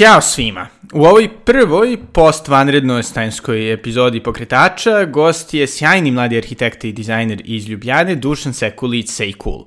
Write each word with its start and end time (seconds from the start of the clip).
Ćao 0.00 0.20
svima! 0.20 0.66
U 0.92 1.04
ovoj 1.04 1.28
prvoj 1.44 1.98
post-vanrednoj 2.12 3.02
stanjskoj 3.02 3.72
epizodi 3.72 4.22
Pokretača 4.22 5.04
gost 5.04 5.54
je 5.54 5.66
sjajni 5.66 6.10
mladi 6.10 6.38
arhitekta 6.38 6.88
i 6.88 6.92
dizajner 6.92 7.42
iz 7.44 7.68
Ljubljane 7.68 8.14
Dušan 8.14 8.52
Sekulić 8.52 9.10
Sejkul. 9.10 9.64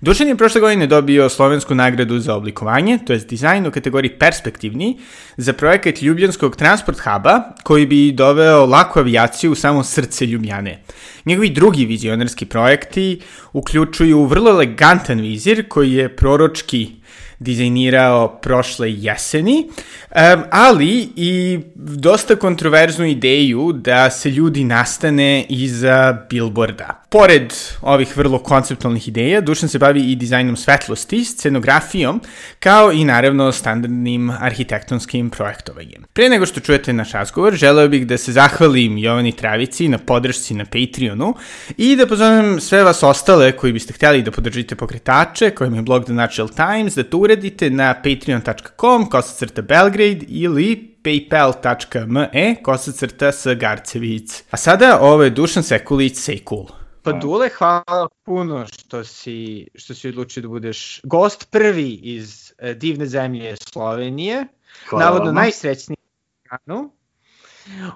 Dušan 0.00 0.28
je 0.28 0.36
prošle 0.36 0.60
godine 0.60 0.86
dobio 0.86 1.28
slovensku 1.28 1.74
nagradu 1.74 2.18
za 2.18 2.34
oblikovanje, 2.34 2.98
to 3.06 3.12
je 3.12 3.18
dizajn 3.18 3.66
u 3.66 3.70
kategoriji 3.70 4.18
perspektivni, 4.18 4.98
za 5.36 5.52
projekat 5.52 6.02
Ljubljanskog 6.02 6.56
transport 6.56 6.98
huba 6.98 7.40
koji 7.62 7.86
bi 7.86 8.12
doveo 8.12 8.66
laku 8.66 8.98
avijaciju 8.98 9.52
u 9.52 9.54
samo 9.54 9.84
srce 9.84 10.26
Ljubljane. 10.26 10.82
Njegovi 11.24 11.50
drugi 11.50 11.84
vizionarski 11.84 12.46
projekti 12.46 13.20
uključuju 13.52 14.24
vrlo 14.24 14.50
elegantan 14.50 15.20
vizir 15.20 15.68
koji 15.68 15.92
je 15.92 16.16
proročki 16.16 17.05
dizajnirao 17.38 18.28
prošle 18.28 18.92
jeseni, 18.92 19.68
um, 19.68 20.42
ali 20.50 21.08
i 21.16 21.60
dosta 21.74 22.36
kontroverznu 22.36 23.06
ideju 23.06 23.72
da 23.72 24.10
se 24.10 24.30
ljudi 24.30 24.64
nastane 24.64 25.46
iza 25.48 26.26
billboarda. 26.30 27.05
Pored 27.08 27.54
ovih 27.82 28.16
vrlo 28.16 28.38
konceptualnih 28.38 29.08
ideja, 29.08 29.40
Dušan 29.40 29.68
se 29.68 29.78
bavi 29.78 30.00
i 30.12 30.16
dizajnom 30.16 30.56
svetlosti, 30.56 31.24
scenografijom, 31.24 32.20
kao 32.58 32.92
i 32.92 33.04
naravno 33.04 33.52
standardnim 33.52 34.30
arhitektonskim 34.30 35.30
projektovanjem. 35.30 36.04
Pre 36.12 36.28
nego 36.28 36.46
što 36.46 36.60
čujete 36.60 36.92
naš 36.92 37.12
razgovor, 37.12 37.54
želeo 37.54 37.88
bih 37.88 38.06
da 38.06 38.18
se 38.18 38.32
zahvalim 38.32 38.98
Jovani 38.98 39.32
Travici 39.32 39.88
na 39.88 39.98
podršci 39.98 40.54
na 40.54 40.64
Patreonu 40.64 41.34
i 41.76 41.96
da 41.96 42.06
pozovem 42.06 42.60
sve 42.60 42.84
vas 42.84 43.02
ostale 43.02 43.52
koji 43.52 43.72
biste 43.72 43.92
htjeli 43.92 44.22
da 44.22 44.30
podržite 44.30 44.76
pokretače, 44.76 45.50
kojim 45.50 45.74
je 45.74 45.82
blog 45.82 46.04
The 46.04 46.12
Natural 46.12 46.48
Times, 46.48 46.94
da 46.94 47.04
to 47.04 47.18
uradite 47.18 47.70
na 47.70 47.94
patreon.com, 47.94 49.10
kosacrta 49.10 49.62
Belgrade 49.62 50.26
ili 50.28 50.96
paypal.me, 51.02 52.56
kosacrta 52.62 53.30
Garcevic. 53.54 54.42
A 54.50 54.56
sada 54.56 54.98
ovo 55.00 55.22
je 55.22 55.30
Dušan 55.30 55.62
Sekulić 55.62 56.16
Sejkul. 56.16 56.85
Pa 57.06 57.12
Dule, 57.12 57.48
hvala 57.48 58.08
puno 58.24 58.66
što 58.66 59.04
si, 59.04 59.68
što 59.74 59.94
si 59.94 60.08
odlučio 60.08 60.42
da 60.42 60.48
budeš 60.48 61.00
gost 61.04 61.50
prvi 61.50 61.90
iz 61.92 62.52
uh, 62.62 62.70
divne 62.70 63.06
zemlje 63.06 63.56
Slovenije. 63.72 64.46
Hvala 64.88 65.04
Navodno 65.04 65.26
vam. 65.26 65.34
najsrećniji 65.34 65.96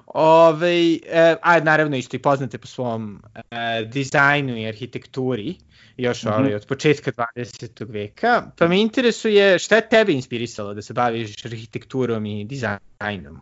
Ove, 0.05 0.99
e, 1.05 1.35
a 1.41 1.59
naravno 1.59 1.97
isto 1.97 2.15
i 2.15 2.21
poznate 2.21 2.57
po 2.57 2.67
svom 2.67 3.21
e, 3.33 3.85
dizajnu 3.85 4.57
i 4.57 4.67
arhitekturi, 4.67 5.55
još 5.97 6.23
mm 6.23 6.27
-hmm. 6.27 6.39
ovaj, 6.39 6.55
od 6.55 6.65
početka 6.65 7.11
20. 7.35 7.91
veka. 7.91 8.51
Pa 8.57 8.67
me 8.67 8.81
interesuje 8.81 9.59
šta 9.59 9.75
je 9.75 9.89
tebe 9.89 10.13
inspirisalo 10.13 10.73
da 10.73 10.81
se 10.81 10.93
baviš 10.93 11.45
arhitekturom 11.45 12.25
i 12.25 12.45
dizajnom? 12.45 13.41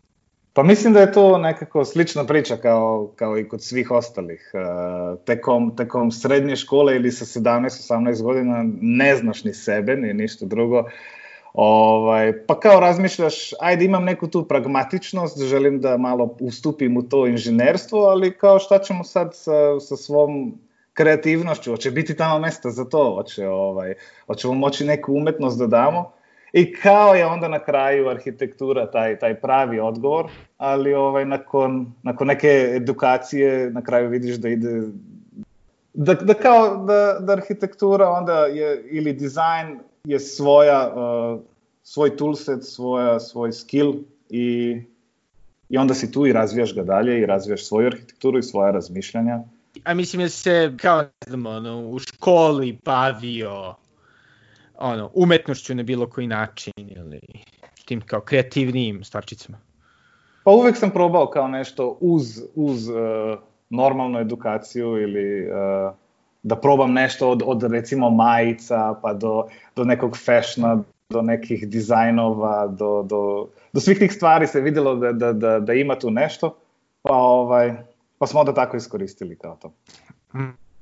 Pa 0.60 0.64
mislim 0.64 0.94
da 0.94 1.00
je 1.00 1.12
to 1.12 1.38
nekako 1.38 1.86
slična 1.86 2.26
priča 2.26 2.58
kao, 2.58 3.12
kao 3.16 3.38
i 3.38 3.48
kod 3.50 3.64
svih 3.64 3.92
ostalih. 3.92 4.52
Uh, 4.54 5.20
tekom, 5.26 5.76
tekom 5.76 6.12
srednje 6.12 6.56
škole 6.56 6.96
ili 6.96 7.12
sa 7.12 7.26
17-18 7.40 8.24
godina 8.24 8.66
ne 8.82 9.16
znaš 9.16 9.44
ni 9.44 9.54
sebe, 9.54 9.96
ni 9.96 10.14
ništa 10.14 10.46
drugo. 10.46 10.84
Ovaj, 11.54 12.46
pa 12.46 12.60
kao 12.60 12.80
razmišljaš, 12.80 13.54
ajde 13.60 13.86
imam 13.86 14.04
neku 14.04 14.28
tu 14.28 14.44
pragmatičnost, 14.48 15.42
želim 15.42 15.82
da 15.82 15.98
malo 15.98 16.36
ustupim 16.40 16.98
u 16.98 17.04
to 17.04 17.28
inženjerstvo, 17.28 18.00
ali 18.00 18.38
kao 18.38 18.60
šta 18.60 18.80
ćemo 18.80 19.04
sad 19.04 19.36
sa, 19.36 19.80
sa 19.80 19.96
svom 19.96 20.60
kreativnošću, 20.94 21.72
hoće 21.72 21.92
biti 21.92 22.18
tamo 22.18 22.40
mesta 22.40 22.70
za 22.70 22.86
to, 22.86 23.16
hoće, 23.16 23.48
ovaj, 23.48 23.94
hoćemo 24.28 24.54
moći 24.54 24.86
neku 24.86 25.14
umetnost 25.14 25.60
da 25.60 25.68
damo. 25.68 26.12
I 26.54 26.74
kao 26.74 27.16
je 27.16 27.26
onda 27.26 27.48
na 27.48 27.60
kraju 27.60 28.10
arhitektura 28.10 28.92
taj, 28.92 29.20
taj 29.20 29.42
pravi 29.42 29.80
odgovor, 29.80 30.32
ali 30.60 30.94
ovaj, 30.94 31.26
nakon, 31.26 31.94
nakon 32.04 32.28
neke 32.28 32.72
edukacije 32.76 33.72
na 33.72 33.82
kraju 33.82 34.10
vidiš 34.10 34.36
da 34.36 34.50
ide 34.50 34.82
da, 35.94 36.14
da 36.14 36.34
kao 36.34 36.86
da, 36.86 37.18
da 37.20 37.34
arhitektura 37.34 38.10
onda 38.10 38.46
je 38.46 38.84
ili 38.92 39.14
dizajn 39.14 39.80
je 40.04 40.20
svoja 40.20 40.94
uh, 40.96 41.42
svoj 41.84 42.18
toolset, 42.18 42.64
svoja, 42.64 43.20
svoj 43.20 43.52
skill 43.52 43.94
i, 44.30 44.78
i 45.70 45.78
onda 45.78 45.94
si 45.94 46.12
tu 46.12 46.28
i 46.28 46.34
razvijaš 46.34 46.76
ga 46.76 46.84
dalje 46.84 47.20
i 47.20 47.26
razvijaš 47.26 47.66
svoju 47.66 47.88
arhitekturu 47.88 48.40
i 48.40 48.44
svoje 48.44 48.72
razmišljanja. 48.72 49.40
A 49.84 49.94
mislim 49.94 50.22
da 50.22 50.30
se 50.30 50.74
kao 50.82 51.02
ne 51.02 51.28
znam, 51.28 51.46
ono, 51.46 51.90
u 51.90 52.00
školi 52.00 52.78
bavio 52.86 53.76
ono, 54.78 55.12
umetnošću 55.14 55.76
na 55.76 55.84
bilo 55.84 56.10
koji 56.10 56.28
način 56.28 56.74
ili 56.78 57.20
tim 57.86 58.02
kao 58.02 58.22
kreativnijim 58.22 59.04
stvarčicama? 59.04 59.69
Pa 60.50 60.54
uvek 60.54 60.78
sam 60.78 60.90
probao 60.90 61.28
kao 61.28 61.48
nešto 61.48 61.98
uz, 62.00 62.42
uz 62.56 62.90
uh, 62.90 62.96
normalnu 63.70 64.20
edukaciju 64.20 65.02
ili 65.02 65.52
uh, 65.52 65.94
da 66.44 66.56
probam 66.56 66.94
nešto 66.94 67.30
od, 67.30 67.44
od 67.46 67.64
recimo 67.64 68.10
majica 68.10 68.94
pa 69.02 69.14
do, 69.14 69.46
do 69.76 69.84
nekog 69.84 70.18
fashiona, 70.18 70.84
do 71.10 71.22
nekih 71.22 71.70
dizajnova, 71.70 72.68
do, 72.68 73.04
do, 73.04 73.48
do 73.74 73.80
svih 73.80 74.00
tih 74.00 74.14
stvari 74.14 74.48
se 74.48 74.62
videlo 74.62 74.96
da, 74.96 75.12
da, 75.12 75.34
da, 75.34 75.60
da 75.60 75.74
ima 75.74 76.00
tu 76.00 76.12
nešto, 76.12 76.56
pa, 77.02 77.14
ovaj, 77.14 77.74
pa 78.18 78.28
smo 78.28 78.40
onda 78.40 78.54
tako 78.54 78.78
iskoristili 78.78 79.36
kao 79.36 79.58
to. 79.62 79.72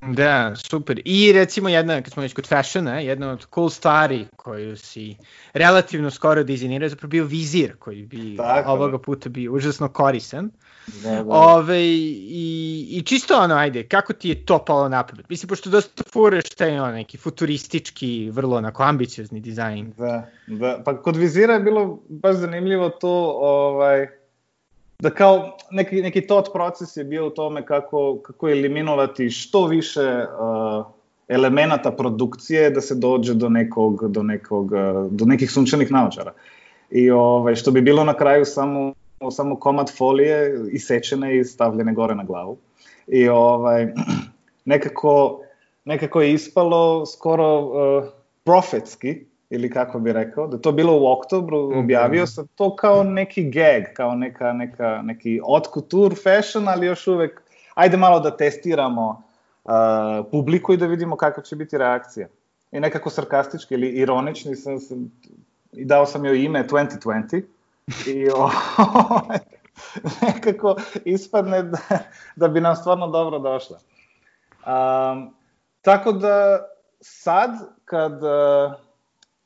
Da, 0.07 0.55
super. 0.55 1.01
I 1.05 1.31
recimo 1.33 1.69
jedna, 1.69 2.01
kad 2.01 2.13
smo 2.13 2.21
već 2.21 2.33
kod 2.33 2.47
fashiona, 2.47 2.99
jedna 2.99 3.31
od 3.31 3.45
cool 3.53 3.69
stvari 3.69 4.25
koju 4.35 4.77
si 4.77 5.15
relativno 5.53 6.11
skoro 6.11 6.43
dizajnirao 6.43 6.85
je 6.85 6.89
zapravo 6.89 7.09
bio 7.09 7.25
vizir 7.25 7.75
koji 7.79 8.03
bi 8.03 8.37
Tako. 8.37 8.71
ovoga 8.71 8.99
puta 8.99 9.29
bio 9.29 9.53
užasno 9.53 9.87
korisan. 9.87 10.51
Da, 11.03 11.11
da. 11.11 11.23
Ove, 11.27 11.79
i, 11.85 12.87
I 12.91 13.01
čisto 13.05 13.39
ono, 13.39 13.55
ajde, 13.55 13.83
kako 13.83 14.13
ti 14.13 14.29
je 14.29 14.45
to 14.45 14.65
palo 14.65 14.89
na 14.89 15.03
pamet? 15.03 15.29
Mislim, 15.29 15.49
pošto 15.49 15.69
dosta 15.69 16.03
furaš 16.13 16.49
taj 16.49 16.79
ono, 16.79 16.91
neki 16.91 17.17
futuristički, 17.17 18.29
vrlo 18.31 18.57
onako 18.57 18.83
ambiciozni 18.83 19.39
dizajn. 19.39 19.93
Da, 19.97 20.29
da, 20.47 20.81
pa 20.85 21.01
kod 21.01 21.15
vizira 21.15 21.53
je 21.53 21.59
bilo 21.59 21.99
baš 22.09 22.35
zanimljivo 22.35 22.89
to, 22.89 23.37
ovaj, 23.39 24.07
da 24.99 25.09
kao 25.09 25.57
neki, 25.71 26.01
neki 26.01 26.27
tot 26.27 26.49
proces 26.53 26.97
je 26.97 27.03
bio 27.03 27.27
u 27.27 27.29
tome 27.29 27.65
kako, 27.65 28.19
kako 28.23 28.49
eliminovati 28.49 29.29
što 29.29 29.67
više 29.67 30.01
uh, 30.01 30.85
elemenata 31.27 31.91
produkcije 31.91 32.69
da 32.69 32.81
se 32.81 32.95
dođe 32.95 33.33
do 33.33 33.49
nekog, 33.49 34.11
do 34.11 34.23
nekog, 34.23 34.71
uh, 34.71 35.11
do 35.11 35.25
nekih 35.25 35.51
sunčanih 35.51 35.91
naočara. 35.91 36.33
I 36.91 37.11
ovaj, 37.11 37.55
što 37.55 37.71
bi 37.71 37.81
bilo 37.81 38.03
na 38.03 38.13
kraju 38.13 38.45
samo, 38.45 38.93
samo 39.31 39.59
komad 39.59 39.91
folije 39.97 40.65
isečene 40.71 41.37
i 41.37 41.43
stavljene 41.43 41.93
gore 41.93 42.15
na 42.15 42.23
glavu. 42.23 42.57
I 43.07 43.29
ovaj, 43.29 43.93
nekako, 44.65 45.41
nekako 45.85 46.21
je 46.21 46.33
ispalo 46.33 47.05
skoro 47.05 47.59
uh, 47.59 48.03
profetski, 48.43 49.25
ili 49.49 49.69
kako 49.69 49.99
bi 49.99 50.13
rekao, 50.13 50.47
da 50.47 50.57
to 50.57 50.71
bilo 50.71 50.99
u 50.99 51.07
oktobru, 51.07 51.69
mhm. 51.69 51.79
objavio 51.79 52.27
sam 52.27 52.47
to 52.55 52.75
kao 52.75 53.03
neki 53.03 53.43
gag, 53.43 53.83
kao 53.93 54.15
neka, 54.15 54.53
neka, 54.53 55.01
neki 55.03 55.41
otkutur 55.43 56.15
fashion, 56.23 56.67
ali 56.67 56.87
još 56.87 57.07
uvek, 57.07 57.41
ajde 57.73 57.97
malo 57.97 58.19
da 58.19 58.37
testiramo 58.37 59.23
uh, 59.63 59.71
publiku 60.31 60.73
i 60.73 60.77
da 60.77 60.85
vidimo 60.85 61.15
kakva 61.15 61.43
će 61.43 61.55
biti 61.55 61.77
reakcija. 61.77 62.27
I 62.71 62.79
nekako 62.79 63.09
sarkastički 63.09 63.73
ili 63.73 63.89
ironični 63.89 64.55
sam, 64.55 64.79
sam 64.79 65.11
i 65.71 65.85
dao 65.85 66.05
sam 66.05 66.25
joj 66.25 66.43
ime 66.43 66.67
2020 66.67 67.43
i 68.13 68.29
o, 68.29 68.49
nekako 70.21 70.75
ispadne 71.05 71.63
da, 71.63 71.77
da 72.35 72.47
bi 72.47 72.61
nam 72.61 72.75
stvarno 72.75 73.07
dobro 73.07 73.39
došla. 73.39 73.79
Um, 74.65 75.33
tako 75.81 76.11
da 76.11 76.65
sad 76.99 77.51
kad 77.85 78.23
uh, 78.23 78.86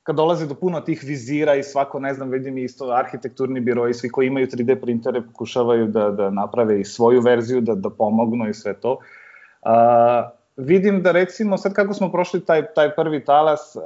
kad 0.04 0.16
dolazi 0.16 0.48
do 0.48 0.56
puno 0.56 0.82
tih 0.82 1.04
vizira 1.04 1.56
i 1.56 1.64
svako, 1.64 2.00
ne 2.00 2.14
znam, 2.14 2.30
vidim 2.30 2.58
isto 2.58 2.92
arhitekturni 2.92 3.60
biro 3.60 3.88
i 3.88 3.94
svi 3.94 4.10
koji 4.10 4.28
imaju 4.28 4.48
3D 4.48 4.82
printere 4.82 5.22
pokušavaju 5.22 5.88
da, 5.88 6.10
da 6.12 6.30
naprave 6.30 6.82
i 6.82 6.86
svoju 6.86 7.22
verziju, 7.22 7.62
da, 7.62 7.76
da 7.76 7.90
pomognu 7.90 8.50
i 8.50 8.54
sve 8.54 8.74
to. 8.74 8.92
Uh, 8.92 10.32
vidim 10.58 11.02
da 11.04 11.12
recimo 11.12 11.58
sad 11.58 11.74
kako 11.74 11.94
smo 11.94 12.12
prošli 12.12 12.46
taj, 12.46 12.74
taj 12.76 12.96
prvi 12.96 13.26
talas, 13.26 13.76
uh, 13.76 13.82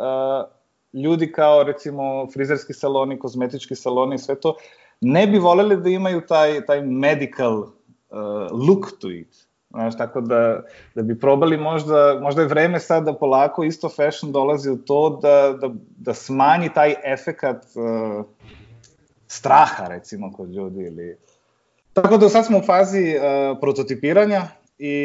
ljudi 1.04 1.32
kao 1.32 1.64
recimo 1.64 2.32
frizerski 2.34 2.74
saloni, 2.74 3.20
kozmetički 3.20 3.76
saloni 3.76 4.16
i 4.16 4.20
sve 4.20 4.36
to, 4.36 4.56
ne 5.02 5.28
bi 5.28 5.40
voleli 5.40 5.78
da 5.78 5.90
imaju 5.90 6.22
taj, 6.22 6.66
taj 6.66 6.82
medical 6.82 7.60
uh, 7.60 7.68
look 8.68 8.92
to 9.00 9.12
it. 9.12 9.45
Znaš, 9.76 9.98
tako 9.98 10.22
da, 10.22 10.62
da 10.96 11.02
bi 11.02 11.20
probali 11.20 11.58
možda, 11.58 12.20
možda 12.22 12.42
je 12.42 12.48
vreme 12.48 12.80
sad 12.80 13.04
da 13.06 13.14
polako 13.14 13.64
isto 13.64 13.90
fashion 13.90 14.32
dolazi 14.32 14.70
u 14.70 14.78
to 14.78 15.20
da, 15.22 15.58
da, 15.62 15.74
da 15.98 16.14
smanji 16.14 16.70
taj 16.74 16.96
efekat 17.04 17.66
uh, 17.76 18.26
straha 19.28 19.88
recimo 19.88 20.32
kod 20.34 20.50
ljudi 20.50 20.80
ili 20.80 21.18
Tako 21.94 22.18
da 22.18 22.30
sad 22.30 22.46
smo 22.46 22.58
u 22.58 22.62
fazi 22.62 23.16
uh, 23.16 23.58
prototipiranja 23.62 24.42
i, 24.80 24.96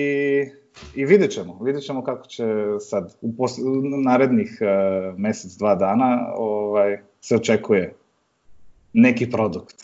i 0.95 1.05
vidjet 1.05 1.31
ćemo, 1.31 1.59
vidjet 1.63 1.85
ćemo 1.85 2.05
kako 2.05 2.27
će 2.27 2.45
sad 2.81 3.15
u, 3.21 3.29
u 3.39 3.99
narednih 4.05 4.59
uh, 4.61 5.19
mesec, 5.19 5.53
dva 5.53 5.75
dana 5.75 6.33
ovaj, 6.37 6.99
se 7.21 7.37
očekuje 7.37 7.95
neki 8.93 9.31
produkt. 9.31 9.77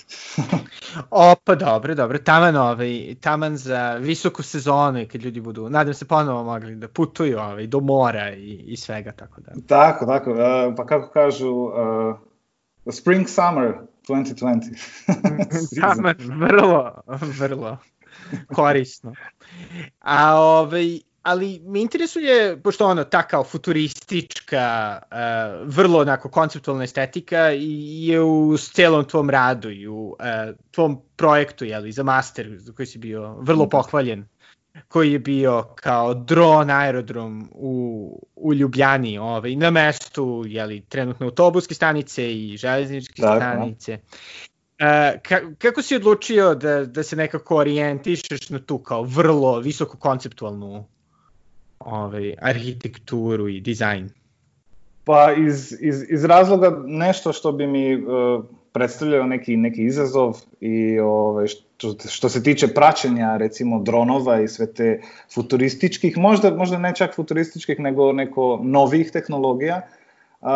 o, 1.10 1.34
pa 1.44 1.54
dobro, 1.54 1.94
dobro. 1.94 2.18
Taman, 2.18 2.56
ovaj, 2.56 3.14
taman 3.20 3.56
za 3.56 3.94
visoku 3.94 4.42
sezonu 4.42 5.04
kad 5.12 5.22
ljudi 5.22 5.40
budu, 5.40 5.68
nadam 5.70 5.94
se 5.94 6.04
ponovo 6.04 6.44
mogli 6.44 6.74
da 6.74 6.88
putuju 6.88 7.38
ovaj, 7.38 7.66
do 7.66 7.80
mora 7.80 8.34
i, 8.34 8.64
i 8.66 8.76
svega, 8.76 9.12
tako 9.12 9.40
da. 9.40 9.52
Tako, 9.66 10.06
tako. 10.06 10.30
Uh, 10.30 10.38
pa 10.76 10.86
kako 10.86 11.12
kažu, 11.12 11.50
uh, 11.50 12.16
spring 12.92 13.28
summer 13.28 13.74
2020. 14.08 15.80
taman, 15.80 16.14
vrlo, 16.48 17.02
vrlo 17.38 17.78
korisno. 18.54 19.14
A 20.00 20.34
ovaj, 20.34 21.00
ali 21.26 21.60
me 21.64 21.80
interesuje, 21.80 22.62
pošto 22.62 22.86
ono, 22.86 23.04
ta 23.04 23.22
kao 23.22 23.44
futuristička, 23.44 24.98
uh, 25.02 25.68
vrlo 25.68 26.00
onako 26.00 26.28
konceptualna 26.28 26.84
estetika 26.84 27.52
i 27.52 28.06
je 28.06 28.20
u 28.22 28.56
celom 28.58 29.04
tvom 29.04 29.30
radu 29.30 29.70
i 29.70 29.88
u 29.88 29.94
uh, 29.94 30.16
tvom 30.70 31.02
projektu, 31.16 31.64
jeli, 31.64 31.92
za 31.92 32.02
master, 32.02 32.54
za 32.58 32.72
koji 32.72 32.86
si 32.86 32.98
bio 32.98 33.34
vrlo 33.40 33.64
mhm. 33.64 33.70
pohvaljen, 33.70 34.28
koji 34.88 35.12
je 35.12 35.18
bio 35.18 35.62
kao 35.74 36.14
dron 36.14 36.70
aerodrom 36.70 37.48
u, 37.52 38.26
u 38.36 38.54
Ljubljani, 38.54 39.18
ovaj, 39.18 39.56
na 39.56 39.70
mestu, 39.70 40.44
jeli, 40.46 40.80
trenutno 40.80 41.26
autobuske 41.26 41.74
stanice 41.74 42.34
i 42.34 42.56
železničke 42.56 43.22
da, 43.22 43.36
stanice. 43.36 43.92
Uh, 43.92 45.20
ka, 45.22 45.40
kako 45.58 45.82
si 45.82 45.96
odlučio 45.96 46.54
da, 46.54 46.84
da 46.84 47.02
se 47.02 47.16
nekako 47.16 47.56
orijentišeš 47.56 48.50
na 48.50 48.58
tu 48.58 48.78
kao 48.78 49.02
vrlo 49.02 49.58
visoko 49.58 49.98
konceptualnu 49.98 50.95
ovaj, 51.78 52.34
arhitekturu 52.42 53.48
i 53.48 53.60
dizajn? 53.60 54.10
Pa 55.04 55.32
iz, 55.32 55.72
iz, 55.80 56.04
iz 56.08 56.24
razloga 56.24 56.82
nešto 56.86 57.32
što 57.32 57.52
bi 57.52 57.66
mi 57.66 57.96
uh, 57.96 58.44
predstavljao 58.72 59.26
neki, 59.26 59.56
neki 59.56 59.84
izazov 59.84 60.36
i 60.60 60.98
ovaj, 60.98 61.46
što, 61.46 61.94
što 62.08 62.28
se 62.28 62.42
tiče 62.42 62.68
praćenja 62.68 63.36
recimo 63.36 63.82
dronova 63.82 64.40
i 64.40 64.48
sve 64.48 64.72
te 64.72 65.00
futurističkih, 65.34 66.18
možda, 66.18 66.50
možda 66.50 66.78
ne 66.78 66.94
čak 66.94 67.14
futurističkih, 67.14 67.80
nego 67.80 68.12
neko 68.12 68.60
novih 68.62 69.10
tehnologija, 69.10 69.80
uh, 70.40 70.48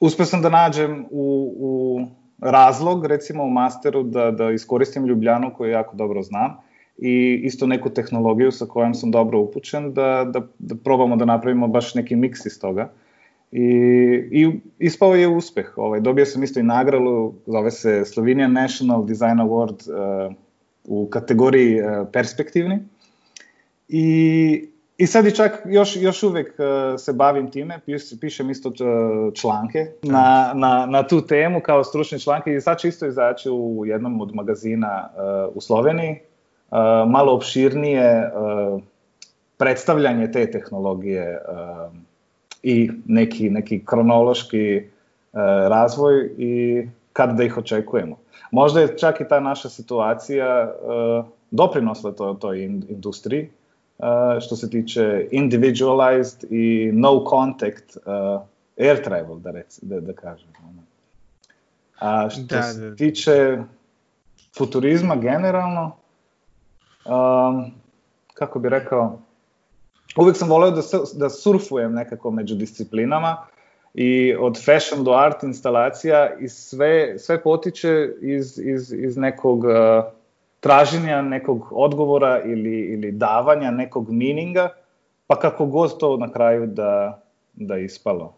uspeo 0.00 0.26
sam 0.26 0.42
da 0.42 0.48
nađem 0.48 1.06
u, 1.10 1.54
u 1.58 2.00
razlog 2.40 3.06
recimo 3.06 3.44
u 3.44 3.50
masteru 3.50 4.02
da, 4.02 4.30
da 4.30 4.50
iskoristim 4.50 5.06
Ljubljanu 5.06 5.54
koju 5.56 5.70
jako 5.70 5.96
dobro 5.96 6.22
znam 6.22 6.63
i 6.98 7.40
isto 7.44 7.66
neku 7.66 7.90
tehnologiju 7.90 8.52
sa 8.52 8.66
kojom 8.66 8.94
sam 8.94 9.10
dobro 9.10 9.40
upućen 9.40 9.92
da, 9.92 10.30
da, 10.32 10.46
da 10.58 10.74
probamo 10.84 11.16
da 11.16 11.24
napravimo 11.24 11.68
baš 11.68 11.94
neki 11.94 12.16
miks 12.16 12.46
iz 12.46 12.60
toga. 12.60 12.90
I, 13.52 13.64
i 14.30 14.60
ispao 14.78 15.14
je 15.14 15.28
uspeh. 15.28 15.72
Ovaj, 15.76 16.00
dobio 16.00 16.26
sam 16.26 16.42
isto 16.42 16.60
i 16.60 16.62
nagradu, 16.62 17.34
zove 17.46 17.70
se 17.70 18.04
Slovenian 18.04 18.52
National 18.52 19.06
Design 19.06 19.38
Award 19.38 19.90
uh, 20.28 20.34
u 20.84 21.06
kategoriji 21.06 21.80
uh, 21.80 22.08
perspektivni. 22.12 22.78
I, 23.88 24.68
I 24.98 25.06
sad 25.06 25.26
i 25.26 25.34
čak 25.34 25.62
još, 25.66 25.96
još 25.96 26.22
uvek 26.22 26.54
uh, 26.58 27.00
se 27.00 27.12
bavim 27.12 27.50
time, 27.50 27.80
piš, 27.86 28.02
pišem 28.20 28.50
isto 28.50 28.72
članke 29.34 29.86
na, 30.02 30.52
na, 30.54 30.86
na 30.86 31.06
tu 31.06 31.26
temu 31.26 31.60
kao 31.60 31.84
stručni 31.84 32.20
članke 32.20 32.54
i 32.54 32.60
sad 32.60 32.78
će 32.78 32.88
isto 32.88 33.06
izaći 33.06 33.48
u 33.50 33.82
jednom 33.86 34.20
od 34.20 34.34
magazina 34.34 35.08
uh, 35.48 35.56
u 35.56 35.60
Sloveniji, 35.60 36.18
malo 37.06 37.32
opširnije 37.34 38.30
predstavljanje 39.56 40.32
te 40.32 40.50
tehnologije 40.50 41.40
i 42.62 42.90
neki, 43.06 43.50
neki 43.50 43.84
kronološki 43.86 44.82
razvoj 45.68 46.30
i 46.38 46.82
kad 47.12 47.36
da 47.36 47.44
ih 47.44 47.56
očekujemo. 47.58 48.16
Možda 48.50 48.80
je 48.80 48.98
čak 48.98 49.20
i 49.20 49.28
ta 49.28 49.40
naša 49.40 49.68
situacija 49.68 50.72
doprinosla 51.50 52.12
to, 52.12 52.34
toj 52.34 52.64
industriji, 52.64 53.50
što 54.40 54.56
se 54.56 54.70
tiče 54.70 55.28
individualized 55.30 56.52
i 56.52 56.90
no 56.92 57.24
contact 57.30 57.96
air 58.78 59.02
travel, 59.04 59.38
da, 59.38 59.50
rec, 59.50 59.78
da, 59.82 60.00
da 60.00 60.12
kažem. 60.12 60.48
A 61.98 62.30
što 62.30 62.42
da, 62.42 62.56
da. 62.56 62.62
se 62.62 62.96
tiče 62.96 63.58
futurizma 64.56 65.16
generalno, 65.16 65.96
um, 67.06 67.70
kako 68.34 68.58
bi 68.58 68.68
rekao, 68.68 69.18
uvek 70.16 70.36
sam 70.36 70.48
voleo 70.48 70.70
da, 70.70 70.82
da 71.14 71.30
surfujem 71.30 71.92
nekako 71.92 72.30
među 72.30 72.54
disciplinama 72.54 73.36
i 73.94 74.34
od 74.40 74.64
fashion 74.64 75.04
do 75.04 75.12
art 75.12 75.42
instalacija 75.42 76.34
i 76.40 76.48
sve, 76.48 77.18
sve 77.18 77.42
potiče 77.42 78.08
iz, 78.20 78.58
iz, 78.58 78.92
iz 78.92 79.16
nekog 79.16 79.64
uh, 79.64 79.70
traženja 80.60 81.22
nekog 81.22 81.68
odgovora 81.70 82.42
ili, 82.44 82.80
ili 82.80 83.12
davanja 83.12 83.70
nekog 83.70 84.10
meaninga, 84.10 84.68
pa 85.26 85.36
kako 85.40 85.66
god 85.66 85.98
to 85.98 86.16
na 86.16 86.32
kraju 86.32 86.66
da, 86.66 87.22
da 87.54 87.76
ispalo. 87.78 88.34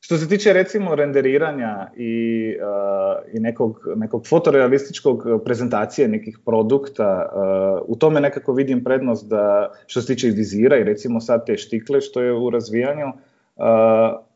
Što 0.00 0.16
se 0.16 0.28
tiče 0.28 0.52
recimo 0.52 0.94
renderiranja 0.94 1.90
i, 1.96 2.46
uh, 2.56 3.36
i 3.36 3.40
nekog, 3.40 3.80
nekog 3.96 4.26
fotorealističkog 4.26 5.26
prezentacije 5.44 6.08
nekih 6.08 6.38
produkta, 6.44 7.30
uh, 7.32 7.82
u 7.88 7.96
tome 7.96 8.20
nekako 8.20 8.52
vidim 8.52 8.84
prednost 8.84 9.28
da 9.28 9.72
što 9.86 10.00
se 10.00 10.06
tiče 10.06 10.28
i 10.28 10.30
vizira 10.30 10.76
i 10.76 10.84
recimo 10.84 11.20
sad 11.20 11.46
te 11.46 11.56
štikle 11.56 12.00
što 12.00 12.22
je 12.22 12.32
u 12.32 12.50
razvijanju, 12.50 13.06
uh, 13.06 13.64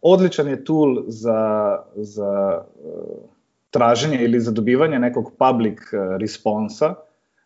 odličan 0.03 0.49
je 0.49 0.65
tool 0.65 1.03
za, 1.07 1.79
za 1.95 2.63
uh, 2.85 3.35
traženje 3.71 4.25
ili 4.25 4.41
za 4.41 4.51
dobivanje 4.51 4.99
nekog 4.99 5.33
public 5.39 5.79
responsa, 6.21 6.95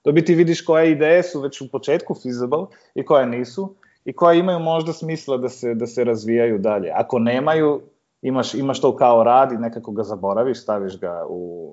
da 0.04 0.12
biti 0.12 0.34
vidiš 0.34 0.60
koje 0.60 0.90
ideje 0.90 1.22
su 1.22 1.40
već 1.40 1.60
u 1.60 1.70
početku 1.70 2.14
feasible 2.14 2.66
i 2.94 3.04
koje 3.04 3.26
nisu 3.26 3.74
i 4.04 4.12
koje 4.12 4.38
imaju 4.38 4.58
možda 4.58 4.92
smisla 4.92 5.36
da 5.36 5.48
se, 5.48 5.74
da 5.74 5.86
se 5.86 6.04
razvijaju 6.04 6.58
dalje. 6.58 6.90
Ako 6.94 7.18
nemaju, 7.18 7.80
imaš, 8.22 8.54
imaš 8.54 8.80
to 8.80 8.96
kao 8.96 9.24
rad 9.24 9.52
i 9.52 9.56
nekako 9.56 9.92
ga 9.92 10.02
zaboraviš, 10.02 10.62
staviš 10.62 11.00
ga 11.00 11.24
u 11.28 11.72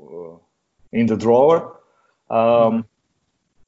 in 0.92 1.08
the 1.08 1.16
drawer, 1.16 1.60
um, 2.30 2.84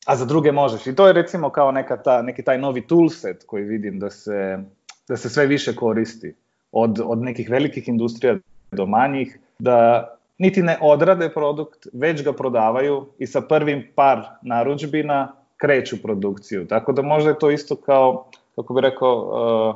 a 0.05 0.15
za 0.15 0.25
druge 0.25 0.51
možeš. 0.51 0.87
I 0.87 0.95
to 0.95 1.07
je 1.07 1.13
recimo 1.13 1.49
kao 1.49 1.71
neka 1.71 1.97
ta, 1.97 2.21
neki 2.21 2.43
taj 2.43 2.57
novi 2.57 2.87
toolset 2.87 3.43
koji 3.45 3.63
vidim 3.63 3.99
da 3.99 4.09
se, 4.09 4.59
da 5.07 5.17
se 5.17 5.29
sve 5.29 5.45
više 5.45 5.75
koristi 5.75 6.35
od, 6.71 6.99
od 7.05 7.21
nekih 7.21 7.49
velikih 7.49 7.87
industrija 7.87 8.37
do 8.71 8.85
manjih, 8.85 9.39
da 9.59 10.07
niti 10.37 10.63
ne 10.63 10.77
odrade 10.81 11.29
produkt, 11.29 11.87
već 11.93 12.23
ga 12.23 12.33
prodavaju 12.33 13.05
i 13.17 13.27
sa 13.27 13.41
prvim 13.41 13.87
par 13.95 14.23
naručbina 14.41 15.33
kreću 15.57 16.01
produkciju. 16.01 16.67
Tako 16.67 16.91
da 16.91 17.01
možda 17.01 17.29
je 17.29 17.39
to 17.39 17.51
isto 17.51 17.75
kao, 17.75 18.25
kako 18.55 18.73
bi 18.73 18.81
rekao, 18.81 19.15
uh, 19.15 19.75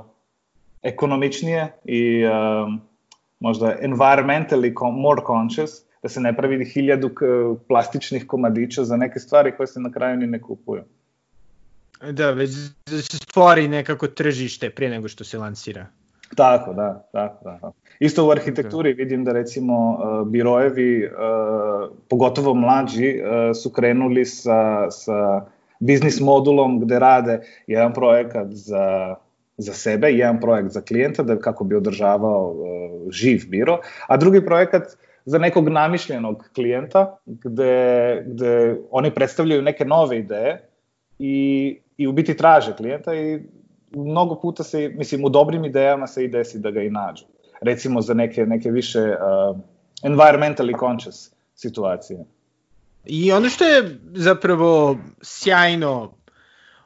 ekonomičnije 0.81 1.73
i 1.85 2.25
uh, 2.25 2.31
možda 3.41 3.75
environmentally 3.81 4.73
more 4.91 5.21
conscious, 5.27 5.71
da 6.03 6.09
se 6.09 6.21
ne 6.21 6.35
pravi 6.37 6.65
hiljadu 6.65 7.09
plastičnih 7.67 8.27
komadića 8.27 8.83
za 8.83 8.97
neke 8.97 9.19
stvari 9.19 9.51
koje 9.57 9.67
se 9.67 9.79
na 9.79 9.91
kraju 9.91 10.17
ni 10.17 10.27
ne 10.27 10.41
kupuju. 10.41 10.83
Da, 12.11 12.31
već 12.31 12.51
da 12.85 13.01
se 13.01 13.17
stvori 13.17 13.67
nekako 13.67 14.07
tržište 14.07 14.69
prije 14.69 14.91
nego 14.91 15.07
što 15.07 15.23
se 15.23 15.37
lansira. 15.37 15.85
Tako, 16.35 16.73
da, 16.73 17.07
tako, 17.11 17.43
da. 17.43 17.71
Isto 17.99 18.27
u 18.27 18.31
arhitekturi 18.31 18.93
vidim 18.93 19.23
da 19.23 19.31
recimo 19.31 19.99
birojevi, 20.25 21.11
pogotovo 22.09 22.53
mlađi, 22.53 23.21
su 23.63 23.69
krenuli 23.69 24.25
sa, 24.25 24.91
sa 24.91 25.45
biznis 25.79 26.19
modulom 26.19 26.79
gde 26.79 26.99
rade 26.99 27.41
jedan 27.67 27.93
projekat 27.93 28.47
za 28.49 29.15
za 29.61 29.73
sebe, 29.73 30.11
jedan 30.11 30.39
projekt 30.39 30.71
za 30.71 30.81
klijenta 30.81 31.23
da 31.23 31.39
kako 31.39 31.63
bi 31.63 31.75
održavao 31.75 32.51
uh, 32.51 33.11
živ 33.11 33.41
biro, 33.47 33.79
a 34.07 34.17
drugi 34.17 34.45
projekat 34.45 34.83
za 35.25 35.37
nekog 35.37 35.69
namišljenog 35.69 36.49
klijenta 36.55 37.17
gde, 37.25 38.23
gde 38.27 38.77
oni 38.91 39.11
predstavljaju 39.11 39.61
neke 39.61 39.85
nove 39.85 40.19
ideje 40.19 40.61
i, 41.19 41.77
i 41.97 42.07
u 42.07 42.11
biti 42.11 42.37
traže 42.37 42.75
klijenta 42.75 43.15
i 43.15 43.39
mnogo 43.91 44.35
puta 44.35 44.63
se, 44.63 44.91
mislim, 44.95 45.25
u 45.25 45.29
dobrim 45.29 45.65
idejama 45.65 46.07
se 46.07 46.23
i 46.23 46.27
desi 46.27 46.59
da 46.59 46.71
ga 46.71 46.81
i 46.81 46.89
nađu. 46.89 47.25
Recimo 47.61 48.01
za 48.01 48.13
neke, 48.13 48.45
neke 48.45 48.71
više 48.71 48.99
uh, 48.99 49.57
environmentally 50.03 50.79
conscious 50.79 51.31
situacije. 51.55 52.25
I 53.05 53.31
ono 53.31 53.49
što 53.49 53.65
je 53.65 53.97
zapravo 54.13 54.97
sjajno 55.21 56.13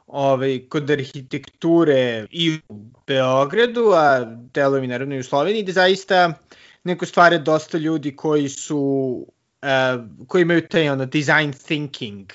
ovaj, 0.06 0.60
kod 0.68 0.90
arhitekture 0.90 2.26
i 2.30 2.58
u 2.68 2.74
Beogradu, 3.06 3.90
a 3.94 4.24
delovi 4.54 4.86
naravno 4.86 5.14
i 5.14 5.18
u 5.18 5.24
Sloveniji, 5.24 5.62
da 5.62 5.72
zaista 5.72 6.32
neko 6.84 7.06
stvare 7.06 7.38
dosta 7.38 7.78
ljudi 7.78 8.16
koji 8.16 8.48
su, 8.48 8.78
uh, 9.62 10.26
koji 10.28 10.42
imaju 10.42 10.68
taj 10.68 10.88
ono, 10.88 11.06
design 11.06 11.52
thinking 11.52 12.32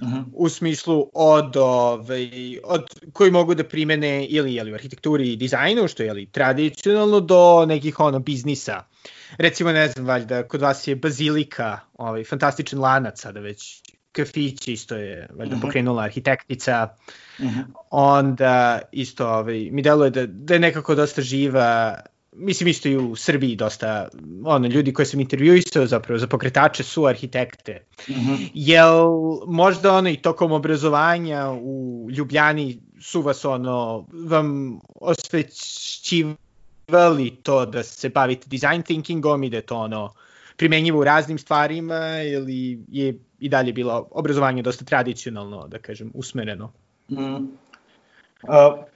Uh 0.00 0.08
-huh. 0.08 0.24
u 0.32 0.48
smislu 0.48 1.10
od, 1.14 1.56
ovaj, 1.56 2.58
od 2.64 2.84
koji 3.12 3.30
mogu 3.30 3.54
da 3.54 3.64
primene 3.64 4.26
ili 4.26 4.54
jeli, 4.54 4.72
u 4.72 4.74
arhitekturi 4.74 5.32
i 5.32 5.36
dizajnu, 5.36 5.88
što 5.88 6.02
je 6.02 6.06
jeli, 6.06 6.26
tradicionalno, 6.26 7.20
do 7.20 7.66
nekih 7.66 8.00
ono 8.00 8.18
biznisa. 8.18 8.82
Recimo, 9.38 9.72
ne 9.72 9.88
znam, 9.88 10.06
valjda, 10.06 10.48
kod 10.48 10.60
vas 10.60 10.88
je 10.88 10.96
Bazilika, 10.96 11.80
ovaj, 11.94 12.24
fantastičan 12.24 12.80
lanac 12.80 13.20
sada 13.20 13.40
već 13.40 13.82
kafić 14.16 14.68
isto 14.68 14.96
je 14.96 15.28
valjda 15.38 15.54
uh 15.54 15.60
-huh. 15.60 15.64
pokrenula 15.66 16.02
arhitektica. 16.02 16.88
Uh 17.38 17.44
-huh. 17.44 17.64
Onda 17.90 18.80
isto 18.92 19.28
ovaj, 19.28 19.68
mi 19.72 19.82
deluje 19.82 20.10
da, 20.10 20.26
da 20.26 20.54
je 20.54 20.60
nekako 20.60 20.94
dosta 20.94 21.22
živa 21.22 21.96
mislim 22.36 22.68
isto 22.68 22.88
i 22.88 22.96
u 22.96 23.16
Srbiji 23.16 23.56
dosta 23.56 24.08
ono 24.44 24.68
ljudi 24.68 24.92
koje 24.92 25.06
sam 25.06 25.20
intervjuisao 25.20 25.86
zapravo 25.86 26.18
za 26.18 26.26
pokretače 26.26 26.82
su 26.82 27.06
arhitekte. 27.06 27.86
Mm 28.08 28.12
-hmm. 28.12 28.50
Jel 28.54 29.06
možda 29.46 29.92
ono 29.92 30.10
i 30.10 30.16
tokom 30.16 30.52
obrazovanja 30.52 31.50
u 31.50 32.08
Ljubljani 32.10 32.78
su 33.00 33.22
vas 33.22 33.44
ono 33.44 34.06
vam 34.12 34.78
osvećivali 34.94 36.26
to 37.42 37.66
da 37.66 37.82
se 37.82 38.08
bavite 38.08 38.46
design 38.48 38.82
thinkingom 38.82 39.44
i 39.44 39.50
da 39.50 39.56
je 39.56 39.62
to 39.62 39.76
ono 39.76 40.12
primenjivo 40.56 41.00
u 41.00 41.04
raznim 41.04 41.38
stvarima 41.38 42.22
ili 42.22 42.84
je 42.88 43.14
i 43.38 43.48
dalje 43.48 43.72
bilo 43.72 44.08
obrazovanje 44.10 44.62
dosta 44.62 44.84
tradicionalno, 44.84 45.68
da 45.68 45.78
kažem, 45.78 46.10
usmereno? 46.14 46.72
Mm. 47.10 47.46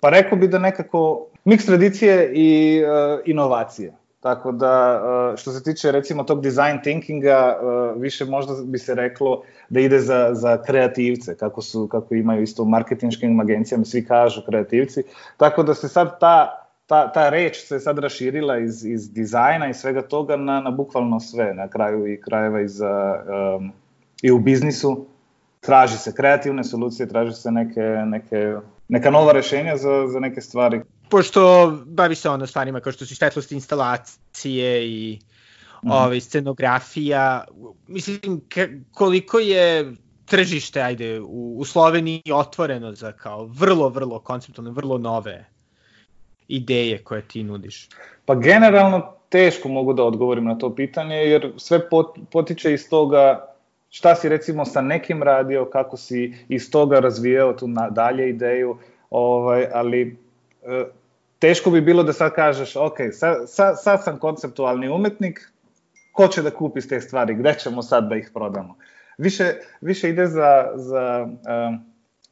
Pa 0.00 0.10
rekao 0.10 0.38
bi 0.38 0.48
da 0.48 0.58
nekako 0.58 1.26
miks 1.44 1.66
tradicije 1.66 2.32
i 2.34 2.80
uh, 2.84 3.20
inovacije. 3.24 3.92
Tako 4.20 4.52
da, 4.52 5.02
uh, 5.32 5.38
što 5.38 5.52
se 5.52 5.62
tiče 5.62 5.92
recimo 5.92 6.24
tog 6.24 6.42
design 6.42 6.82
thinkinga, 6.82 7.58
uh, 7.62 8.02
više 8.02 8.24
možda 8.24 8.52
bi 8.64 8.78
se 8.78 8.94
reklo 8.94 9.42
da 9.68 9.80
ide 9.80 10.00
za, 10.00 10.30
za 10.32 10.62
kreativce, 10.62 11.36
kako, 11.36 11.62
su, 11.62 11.88
kako 11.88 12.14
imaju 12.14 12.42
isto 12.42 12.62
u 12.62 12.66
marketinškim 12.66 13.40
agencijama, 13.40 13.84
svi 13.84 14.04
kažu 14.04 14.42
kreativci. 14.46 15.02
Tako 15.36 15.62
da 15.62 15.74
se 15.74 15.88
sad 15.88 16.20
ta, 16.20 16.59
ta, 16.90 17.12
ta 17.12 17.28
reč 17.30 17.56
se 17.66 17.78
sad 17.80 17.98
raširila 17.98 18.58
iz, 18.58 18.84
iz 18.84 19.12
dizajna 19.12 19.68
i 19.70 19.74
svega 19.74 20.02
toga 20.02 20.36
na, 20.36 20.60
na 20.60 20.70
bukvalno 20.70 21.20
sve, 21.20 21.54
na 21.54 21.68
kraju 21.68 22.06
i 22.12 22.20
krajeva 22.20 22.60
i, 22.60 22.68
za, 22.68 23.22
um, 23.58 23.72
i 24.22 24.30
u 24.30 24.38
biznisu. 24.38 25.06
Traži 25.60 25.96
se 25.96 26.14
kreativne 26.14 26.64
solucije, 26.64 27.08
traži 27.08 27.32
se 27.32 27.50
neke, 27.50 27.80
neke, 28.06 28.56
neka 28.88 29.10
nova 29.10 29.32
rešenja 29.32 29.76
za, 29.76 30.06
za 30.08 30.20
neke 30.20 30.40
stvari 30.40 30.82
pošto 31.10 31.72
bavi 31.86 32.14
se 32.14 32.30
ono 32.30 32.46
stvarima 32.46 32.80
kao 32.80 32.92
što 32.92 33.06
su 33.06 33.16
svetlost 33.16 33.52
instalacije 33.52 34.88
i 34.88 35.18
mm. 35.82 35.90
ovaj, 35.90 36.20
scenografija, 36.20 37.44
mislim 37.86 38.40
koliko 38.92 39.38
je 39.38 39.96
tržište, 40.24 40.82
ajde, 40.82 41.20
u, 41.20 41.56
u 41.58 41.64
Sloveniji 41.64 42.22
otvoreno 42.32 42.92
za 42.92 43.12
kao 43.12 43.44
vrlo, 43.44 43.88
vrlo 43.88 44.18
konceptualne, 44.18 44.70
vrlo 44.70 44.98
nove 44.98 45.46
ideje 46.50 46.98
koje 47.04 47.22
ti 47.22 47.42
nudiš? 47.42 47.88
Pa 48.24 48.34
generalno 48.34 49.12
teško 49.28 49.68
mogu 49.68 49.92
da 49.92 50.04
odgovorim 50.04 50.44
na 50.44 50.58
to 50.58 50.74
pitanje, 50.74 51.16
jer 51.16 51.52
sve 51.56 51.88
pot, 51.88 52.18
potiče 52.30 52.72
iz 52.72 52.90
toga 52.90 53.46
šta 53.90 54.14
si 54.14 54.28
recimo 54.28 54.64
sa 54.64 54.80
nekim 54.80 55.22
radio, 55.22 55.64
kako 55.64 55.96
si 55.96 56.34
iz 56.48 56.70
toga 56.70 57.00
razvijao 57.00 57.52
tu 57.52 57.66
dalje 57.90 58.28
ideju, 58.28 58.76
ovaj, 59.10 59.66
ali 59.72 60.16
e, 60.62 60.84
teško 61.38 61.70
bi 61.70 61.80
bilo 61.80 62.02
da 62.02 62.12
sad 62.12 62.34
kažeš, 62.34 62.76
ok, 62.76 62.98
sad, 63.12 63.50
sad, 63.50 63.82
sad 63.82 64.04
sam 64.04 64.18
konceptualni 64.18 64.88
umetnik, 64.88 65.52
ko 66.12 66.28
će 66.28 66.42
da 66.42 66.50
kupi 66.50 66.80
te 66.80 67.00
stvari, 67.00 67.34
gde 67.34 67.54
ćemo 67.58 67.82
sad 67.82 68.08
da 68.08 68.16
ih 68.16 68.30
prodamo? 68.34 68.76
Više, 69.18 69.54
više 69.80 70.08
ide 70.10 70.26
za, 70.26 70.72
za, 70.74 71.26
um, 71.26 71.84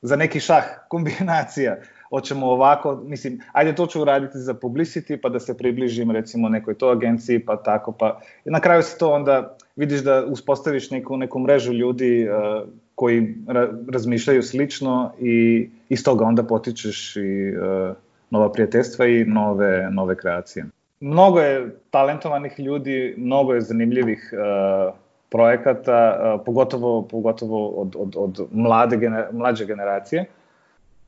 za 0.03 0.17
neki 0.17 0.41
šah, 0.41 0.65
kombinacija. 0.89 1.77
Hoćemo 2.09 2.47
ovako, 2.47 3.01
mislim, 3.05 3.41
ajde 3.53 3.75
to 3.75 3.87
ću 3.87 4.03
uraditi 4.03 4.39
za 4.39 4.55
publicity, 4.55 5.19
pa 5.23 5.29
da 5.29 5.41
se 5.41 5.57
približim 5.57 6.11
recimo 6.11 6.49
nekoj 6.49 6.75
to 6.75 6.89
agenciji, 6.89 7.39
pa 7.39 7.57
tako, 7.57 7.93
pa 7.93 8.21
na 8.45 8.61
kraju 8.61 8.83
se 8.83 8.99
to 8.99 9.13
onda 9.13 9.57
vidiš 9.77 10.01
da 10.01 10.25
uspostaviš 10.27 10.91
neku, 10.91 11.17
neku 11.17 11.39
mrežu 11.39 11.73
ljudi 11.73 12.29
uh, 12.29 12.69
koji 12.95 13.35
ra 13.49 13.69
razmišljaju 13.93 14.43
slično 14.43 15.13
i 15.21 15.69
iz 15.89 16.05
toga 16.05 16.25
onda 16.25 16.43
potičeš 16.43 17.17
i 17.17 17.53
uh, 17.57 17.97
nova 18.31 18.53
prijateljstva 18.53 19.07
i 19.07 19.25
nove, 19.25 19.89
nove 19.91 20.17
kreacije. 20.17 20.65
Mnogo 21.01 21.41
je 21.41 21.77
talentovanih 21.91 22.61
ljudi, 22.61 23.15
mnogo 23.17 23.55
je 23.55 23.61
zanimljivih 23.61 24.33
uh, 24.33 24.95
projekata, 25.29 26.41
pogotovo, 26.47 27.03
pogotovo 27.03 27.69
od, 27.69 27.97
od, 27.99 28.15
od 28.17 28.49
mlade, 28.53 28.97
gener, 28.97 29.25
mlađe 29.33 29.67
generacije. 29.67 30.25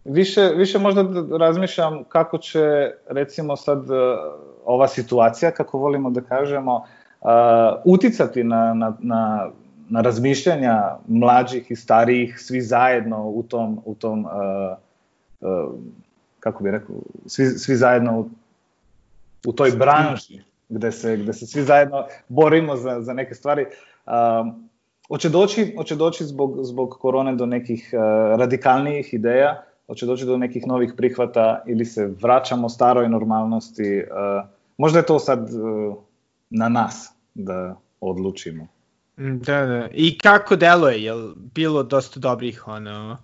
Više, 0.05 0.41
više 0.57 0.79
možda 0.79 1.05
razmišljam 1.39 2.05
kako 2.09 2.39
će, 2.39 2.93
recimo 3.07 3.57
sad, 3.57 3.79
uh, 3.79 3.97
ova 4.65 4.89
situacija, 4.89 5.51
kako 5.51 5.79
volimo 5.79 6.11
da 6.11 6.21
kažemo, 6.21 6.77
uh, 6.77 7.29
uticati 7.85 8.45
na, 8.45 8.75
na, 8.75 8.97
na, 8.99 9.51
na 9.89 10.01
razmišljanja 10.01 10.97
mlađih 11.07 11.71
i 11.71 11.77
starijih, 11.77 12.41
svi 12.41 12.61
zajedno 12.61 13.29
u 13.29 13.43
tom, 13.43 13.83
u 13.85 13.95
tom 13.95 14.25
uh, 14.25 14.31
uh, 15.41 15.75
kako 16.41 16.63
bih 16.63 16.73
rekao, 16.73 16.97
svi, 17.27 17.47
svi 17.47 17.77
zajedno 17.77 18.21
u, 18.21 18.31
u 19.47 19.53
toj 19.53 19.71
branži 19.71 20.43
gde 20.69 20.93
se, 20.93 21.17
gde 21.17 21.33
se 21.33 21.47
svi 21.47 21.63
zajedno 21.63 22.07
borimo 22.29 22.77
za, 22.77 23.01
za 23.01 23.13
neke 23.13 23.35
stvari. 23.35 23.67
Um, 24.07 24.69
hoće 25.09 25.29
doći, 25.29 25.75
hoće 25.77 25.97
doći 25.97 26.25
zbog, 26.25 26.57
zbog 26.63 26.97
korone 27.01 27.35
do 27.35 27.47
nekih 27.47 27.91
uh, 27.93 28.01
radikalnijih 28.39 29.15
ideja, 29.15 29.63
hoće 29.91 30.07
doći 30.07 30.25
do 30.25 30.37
nekih 30.37 30.67
novih 30.67 30.93
prihvata 30.97 31.63
ili 31.67 31.85
se 31.85 32.07
vraćamo 32.07 32.69
staroj 32.69 33.09
normalnosti. 33.09 33.99
Uh, 33.99 34.49
možda 34.79 34.99
je 34.99 35.07
to 35.07 35.19
sad 35.19 35.41
uh, 35.41 35.97
na 36.51 36.69
nas 36.69 37.13
da 37.35 37.77
odlučimo. 38.01 38.67
Da, 39.17 39.67
da. 39.67 39.89
I 39.93 40.19
kako 40.19 40.57
deluje? 40.57 41.05
Je 41.05 41.13
bilo 41.55 41.83
dosta 41.83 42.21
dobrih 42.21 42.69
ono, 42.69 43.19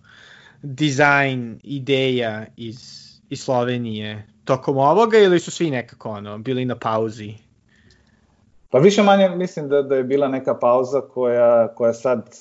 dizajn 0.63 1.61
ideja 1.63 2.47
iz 2.57 3.07
iz 3.29 3.41
Slovenije 3.41 4.27
tokom 4.45 4.77
ovoga 4.77 5.19
ili 5.19 5.41
su 5.41 5.51
svi 5.51 5.71
nekako 5.71 6.11
ono, 6.11 6.39
bili 6.39 6.65
na 6.65 6.77
pauzi? 6.79 7.35
Pa 8.71 8.79
više 8.79 9.03
manje 9.03 9.29
mislim 9.29 9.69
da, 9.69 9.83
da 9.83 9.97
je 9.97 10.05
bila 10.05 10.29
neka 10.29 10.55
pauza 10.55 11.01
koja, 11.01 11.69
koja 11.75 11.93
sad, 11.93 12.37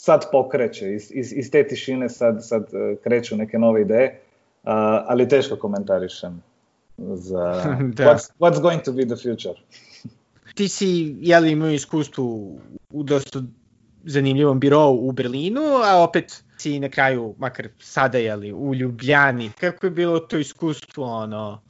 sad 0.00 0.30
pokreće, 0.32 0.94
iz, 0.94 1.10
iz, 1.14 1.32
iz 1.32 1.50
te 1.50 1.66
tišine 1.68 2.08
sad, 2.08 2.46
sad 2.46 2.62
e, 2.62 2.96
kreću 3.02 3.36
neke 3.36 3.58
nove 3.58 3.82
ideje, 3.82 4.20
uh, 4.62 4.70
ali 5.06 5.28
teško 5.28 5.56
komentarišem 5.56 6.42
za 6.98 7.44
da. 7.96 8.04
what's, 8.04 8.30
what's 8.38 8.60
going 8.60 8.82
to 8.82 8.92
be 8.92 9.04
the 9.04 9.16
future. 9.16 9.54
Ti 10.56 10.68
si, 10.68 11.16
jeli, 11.20 11.50
imao 11.50 11.70
iskustvo 11.70 12.24
u 12.90 13.02
dosta 13.02 13.42
zanimljivom 14.04 14.60
birovu 14.60 15.08
u 15.08 15.12
Berlinu, 15.12 15.62
a 15.84 16.02
opet 16.02 16.44
si 16.58 16.80
na 16.80 16.88
kraju, 16.88 17.34
makar 17.38 17.68
sada 17.78 18.18
jeli, 18.18 18.52
u 18.52 18.74
Ljubljani, 18.74 19.50
kako 19.60 19.86
je 19.86 19.90
bilo 19.90 20.18
to 20.18 20.38
iskustvo 20.38 21.04
ono, 21.04 21.60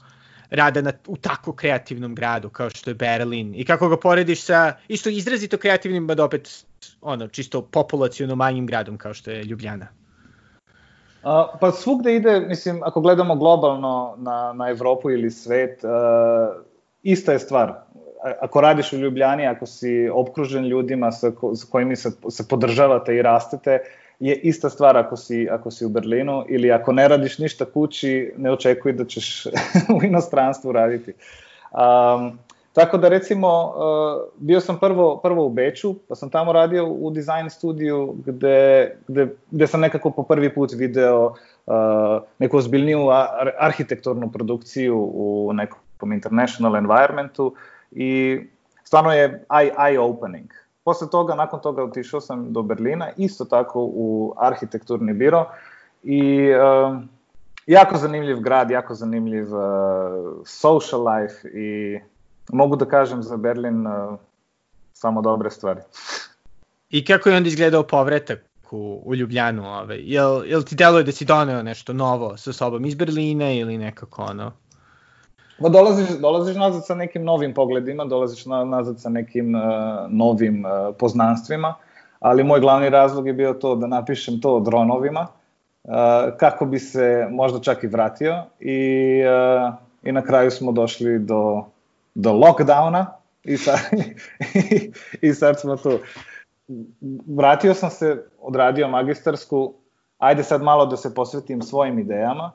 rada 0.50 0.82
na, 0.82 0.92
u 1.06 1.16
tako 1.16 1.52
kreativnom 1.52 2.14
gradu 2.14 2.48
kao 2.48 2.70
što 2.70 2.90
je 2.90 2.94
Berlin 2.94 3.54
i 3.54 3.64
kako 3.64 3.88
ga 3.88 3.96
porediš 3.96 4.42
sa 4.42 4.72
isto 4.88 5.10
izrazito 5.10 5.56
kreativnim, 5.56 6.06
da 6.06 6.24
opet 6.24 6.64
ono, 7.00 7.28
čisto 7.28 7.62
populacijono 7.62 8.36
manjim 8.36 8.66
gradom 8.66 8.98
kao 8.98 9.14
što 9.14 9.30
je 9.30 9.44
Ljubljana? 9.44 9.86
A, 11.22 11.46
pa 11.60 11.72
svugde 11.72 12.16
ide, 12.16 12.40
mislim, 12.40 12.82
ako 12.82 13.00
gledamo 13.00 13.36
globalno 13.36 14.14
na, 14.18 14.52
na 14.52 14.68
Evropu 14.68 15.10
ili 15.10 15.30
svet, 15.30 15.84
uh, 15.84 16.62
ista 17.02 17.32
je 17.32 17.38
stvar. 17.38 17.74
Ako 18.40 18.60
radiš 18.60 18.92
u 18.92 18.96
Ljubljani, 18.96 19.46
ako 19.46 19.66
si 19.66 20.08
obkružen 20.12 20.64
ljudima 20.64 21.12
sa, 21.12 21.30
ko, 21.30 21.54
sa 21.54 21.66
kojimi 21.70 21.96
se, 21.96 22.10
se 22.28 22.48
podržavate 22.48 23.16
i 23.16 23.22
rastete, 23.22 23.78
je 24.20 24.34
ista 24.34 24.70
stvar 24.70 24.96
ako 24.96 25.16
si, 25.16 25.48
ako 25.50 25.70
si 25.70 25.84
u 25.84 25.88
Berlinu 25.88 26.44
ili 26.48 26.72
ako 26.72 26.92
ne 26.92 27.08
radiš 27.08 27.38
ništa 27.38 27.64
kući, 27.64 28.32
ne 28.36 28.52
očekuj 28.52 28.92
da 28.92 29.04
ćeš 29.04 29.46
u 29.96 30.04
inostranstvu 30.04 30.72
raditi. 30.72 31.12
Um, 31.72 32.38
tako 32.72 32.98
da 32.98 33.08
recimo, 33.08 33.48
uh, 33.64 34.28
bio 34.36 34.60
sam 34.60 34.78
prvo, 34.78 35.16
prvo 35.16 35.46
u 35.46 35.50
Beču, 35.50 35.94
pa 36.08 36.14
sam 36.14 36.30
tamo 36.30 36.52
radio 36.52 36.86
u 36.86 37.10
design 37.10 37.50
studiju 37.50 38.14
gde, 38.26 38.90
gde, 39.08 39.28
gde 39.50 39.66
sam 39.66 39.80
nekako 39.80 40.10
po 40.10 40.22
prvi 40.22 40.54
put 40.54 40.72
video 40.72 41.26
uh, 41.26 41.74
neku 42.38 42.56
ozbiljniju 42.56 43.08
ar 43.08 43.50
arhitekturnu 43.58 44.32
produkciju 44.32 45.10
u 45.14 45.52
nekom 45.52 46.12
international 46.12 46.76
environmentu 46.76 47.54
i 47.92 48.40
stvarno 48.84 49.12
je 49.12 49.44
eye-opening. 49.48 50.48
Posle 50.90 51.10
toga, 51.10 51.34
nakon 51.34 51.60
toga 51.60 51.84
otišao 51.84 52.20
sam 52.20 52.52
do 52.52 52.62
Berlina, 52.62 53.08
isto 53.16 53.44
tako 53.44 53.80
u 53.80 54.34
arhitekturni 54.36 55.12
biro 55.12 55.46
i 56.02 56.50
uh, 56.50 56.98
jako 57.66 57.96
zanimljiv 57.96 58.40
grad, 58.40 58.70
jako 58.70 58.94
zanimljiv 58.94 59.54
uh, 59.54 59.62
social 60.46 61.00
life 61.08 61.48
i 61.48 62.00
mogu 62.52 62.76
da 62.76 62.84
kažem 62.84 63.22
za 63.22 63.36
Berlin 63.36 63.86
uh, 63.86 64.18
samo 64.92 65.22
dobre 65.22 65.50
stvari. 65.50 65.80
I 66.90 67.04
kako 67.04 67.28
je 67.28 67.36
onda 67.36 67.48
izgledao 67.48 67.82
povratak 67.82 68.42
u, 68.70 69.02
u 69.04 69.14
Ljubljanu? 69.14 69.66
Ovaj? 69.66 70.00
Jel, 70.02 70.42
jel 70.46 70.62
ti 70.62 70.74
deluje 70.74 71.04
da 71.04 71.12
si 71.12 71.24
doneo 71.24 71.62
nešto 71.62 71.92
novo 71.92 72.36
sa 72.36 72.52
sobom 72.52 72.84
iz 72.84 72.94
Berlina 72.94 73.52
ili 73.52 73.78
nekako 73.78 74.22
ono? 74.22 74.52
Pa 75.60 75.68
dolaziš, 75.68 76.08
dolaziš 76.08 76.56
nazad 76.56 76.86
sa 76.86 76.94
nekim 76.94 77.24
novim 77.24 77.54
pogledima, 77.54 78.04
dolaziš 78.04 78.46
na, 78.46 78.64
nazad 78.64 79.00
sa 79.00 79.08
nekim 79.08 79.54
uh, 79.54 79.62
novim 80.08 80.64
uh, 80.64 80.94
poznanstvima, 80.98 81.74
ali 82.20 82.44
moj 82.44 82.60
glavni 82.60 82.88
razlog 82.88 83.26
je 83.26 83.32
bio 83.32 83.52
to 83.52 83.74
da 83.76 83.86
napišem 83.86 84.40
to 84.40 84.54
o 84.56 84.60
dronovima, 84.60 85.26
uh, 85.84 85.92
kako 86.36 86.66
bi 86.66 86.78
se 86.78 87.26
možda 87.30 87.60
čak 87.60 87.84
i 87.84 87.86
vratio 87.86 88.44
i, 88.60 89.22
uh, 89.24 89.74
i 90.02 90.12
na 90.12 90.22
kraju 90.22 90.50
smo 90.50 90.72
došli 90.72 91.18
do, 91.18 91.64
do 92.14 92.32
lockdowna 92.32 93.06
i 93.44 93.56
sad, 93.56 93.78
i, 94.54 94.92
i 95.28 95.32
sad 95.34 95.60
smo 95.60 95.76
tu. 95.76 95.98
Vratio 97.26 97.74
sam 97.74 97.90
se, 97.90 98.24
odradio 98.40 98.88
magistarsku, 98.88 99.74
ajde 100.18 100.42
sad 100.42 100.62
malo 100.62 100.86
da 100.86 100.96
se 100.96 101.14
posvetim 101.14 101.62
svojim 101.62 101.98
idejama, 101.98 102.52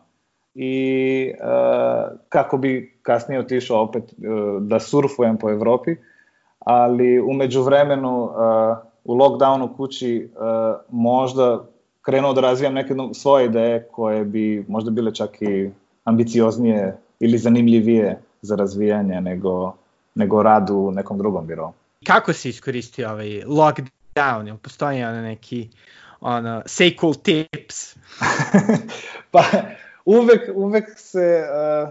i 0.55 1.31
uh, 1.33 2.17
kako 2.29 2.57
bi 2.57 2.99
kasnije 3.01 3.39
otišao 3.39 3.81
opet 3.81 4.03
uh, 4.03 4.61
da 4.61 4.79
surfujem 4.79 5.37
po 5.37 5.49
Evropi, 5.49 5.95
ali 6.59 7.19
umeđu 7.19 7.61
vremenu 7.61 8.23
uh, 8.23 8.31
u 9.03 9.15
lockdownu 9.15 9.75
kući 9.77 10.29
možda 10.89 11.65
krenuo 12.01 12.33
da 12.33 12.41
razvijam 12.41 12.73
neke 12.73 12.93
svoje 13.13 13.45
ideje 13.45 13.87
koje 13.91 14.25
bi 14.25 14.65
možda 14.67 14.91
bile 14.91 15.15
čak 15.15 15.41
i 15.41 15.69
ambicioznije 16.03 16.97
ili 17.19 17.37
zanimljivije 17.37 18.19
za 18.41 18.55
razvijanje 18.55 19.21
nego, 19.21 19.73
nego 20.15 20.43
rad 20.43 20.69
u 20.69 20.91
nekom 20.91 21.17
drugom 21.17 21.47
birovu. 21.47 21.73
Kako 22.05 22.33
si 22.33 22.49
iskoristio 22.49 23.09
ovaj 23.09 23.27
lockdown? 23.27 24.47
Ili 24.47 24.57
postoji 24.57 25.03
ono 25.03 25.21
neki 25.21 25.69
ono, 26.21 26.61
say 26.65 26.99
cool 26.99 27.13
tips? 27.13 27.95
pa, 29.31 29.43
uvek, 30.05 30.49
uvek 30.55 30.99
se 30.99 31.43
uh, 31.43 31.89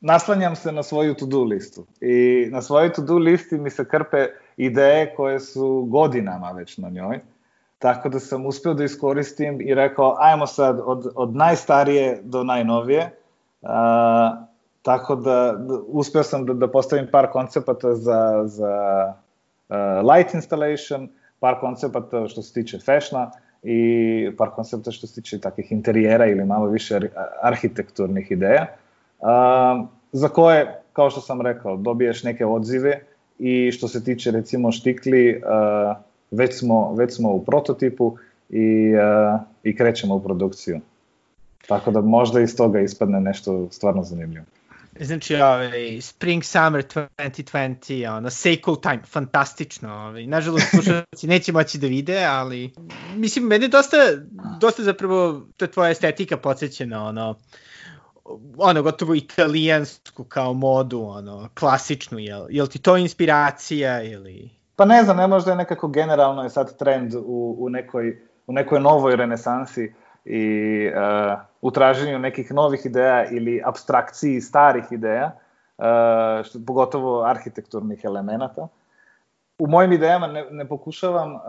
naslanjam 0.00 0.56
se 0.56 0.72
na 0.72 0.82
svoju 0.82 1.14
to-do 1.14 1.44
listu. 1.44 1.86
I 2.00 2.46
na 2.50 2.62
svojoj 2.62 2.92
to-do 2.92 3.18
listi 3.18 3.58
mi 3.58 3.70
se 3.70 3.88
krpe 3.88 4.26
ideje 4.56 5.14
koje 5.14 5.40
su 5.40 5.86
godinama 5.90 6.50
već 6.50 6.78
na 6.78 6.88
njoj. 6.88 7.20
Tako 7.78 8.08
da 8.08 8.20
sam 8.20 8.46
uspeo 8.46 8.74
da 8.74 8.84
iskoristim 8.84 9.60
i 9.60 9.74
rekao, 9.74 10.16
ajmo 10.18 10.46
sad 10.46 10.80
od, 10.84 11.12
od 11.14 11.36
najstarije 11.36 12.20
do 12.22 12.44
najnovije. 12.44 13.10
Uh, 13.62 13.68
tako 14.82 15.16
da, 15.16 15.54
da 15.58 15.74
uspeo 15.86 16.22
sam 16.22 16.46
da, 16.46 16.54
da 16.54 16.68
postavim 16.70 17.08
par 17.12 17.30
koncepata 17.32 17.94
za, 17.94 18.42
za 18.46 19.04
uh, 19.68 19.76
light 20.14 20.34
installation, 20.34 21.08
par 21.40 21.60
koncepata 21.60 22.28
što 22.28 22.42
se 22.42 22.54
tiče 22.54 22.78
fashiona, 22.78 23.30
i 23.70 24.30
par 24.36 24.48
koncepta 24.50 24.90
što 24.90 25.06
se 25.06 25.14
tiče 25.14 25.40
takvih 25.40 25.72
interijera 25.72 26.26
ili 26.26 26.44
malo 26.44 26.66
više 26.66 27.00
arhitekturnih 27.42 28.30
ideja, 28.30 28.66
za 30.12 30.28
koje, 30.28 30.80
kao 30.92 31.10
što 31.10 31.20
sam 31.20 31.40
rekao, 31.40 31.76
dobiješ 31.76 32.22
neke 32.24 32.46
odzive 32.46 33.00
i 33.38 33.72
što 33.72 33.88
se 33.88 34.04
tiče 34.04 34.30
recimo 34.30 34.72
štikli, 34.72 35.42
već, 36.30 36.58
smo, 36.58 36.94
već 36.94 37.16
smo 37.16 37.32
u 37.32 37.44
prototipu 37.44 38.16
i, 38.50 38.92
i 39.62 39.76
krećemo 39.76 40.14
u 40.14 40.22
produkciju. 40.22 40.80
Tako 41.66 41.90
da 41.90 42.00
možda 42.00 42.40
iz 42.40 42.56
toga 42.56 42.80
ispadne 42.80 43.20
nešto 43.20 43.68
stvarno 43.70 44.02
zanimljivo. 44.02 44.44
Znači, 45.00 45.36
ovaj, 45.36 46.00
Spring 46.00 46.44
Summer 46.44 46.84
2020, 46.84 48.16
ono, 48.16 48.28
cool 48.64 48.80
time, 48.80 49.02
fantastično. 49.06 49.94
Ovaj. 49.94 50.26
Nažalost, 50.26 50.66
slušalci 50.70 51.26
neće 51.34 51.52
moći 51.52 51.78
da 51.78 51.86
vide, 51.86 52.24
ali 52.24 52.74
mislim, 53.14 53.44
mene 53.44 53.68
dosta, 53.68 53.96
dosta 54.60 54.82
zapravo 54.82 55.42
ta 55.56 55.66
tvoja 55.66 55.90
estetika 55.90 56.36
podsjeća 56.36 56.84
ono, 56.84 57.34
ono, 58.58 58.82
gotovo 58.82 59.14
italijansku 59.14 60.24
kao 60.24 60.52
modu, 60.52 61.02
ono, 61.02 61.48
klasičnu, 61.58 62.18
jel, 62.18 62.46
jel 62.50 62.66
ti 62.66 62.78
to 62.78 62.96
inspiracija 62.96 64.02
ili... 64.02 64.50
Pa 64.76 64.84
ne 64.84 65.02
znam, 65.02 65.16
ne 65.16 65.26
možda 65.26 65.50
je 65.50 65.56
nekako 65.56 65.88
generalno 65.88 66.42
je 66.42 66.50
sad 66.50 66.78
trend 66.78 67.14
u, 67.14 67.56
u, 67.58 67.68
nekoj, 67.68 68.22
u 68.46 68.52
nekoj 68.52 68.80
novoj 68.80 69.16
renesansi 69.16 69.84
uh, 69.84 70.07
i 70.28 70.86
uh, 70.88 71.38
u 71.60 71.70
traženju 71.70 72.18
nekih 72.18 72.52
novih 72.52 72.86
ideja 72.86 73.28
ili 73.30 73.62
abstrakciji 73.64 74.40
starih 74.40 74.84
ideja, 74.90 75.32
uh, 75.78 75.84
što, 76.44 76.58
pogotovo 76.66 77.22
arhitekturnih 77.24 78.00
elemenata. 78.04 78.68
U 79.58 79.66
mojim 79.66 79.92
idejama 79.92 80.26
ne, 80.26 80.44
ne, 80.50 80.68
pokušavam, 80.68 81.34
uh, 81.34 81.40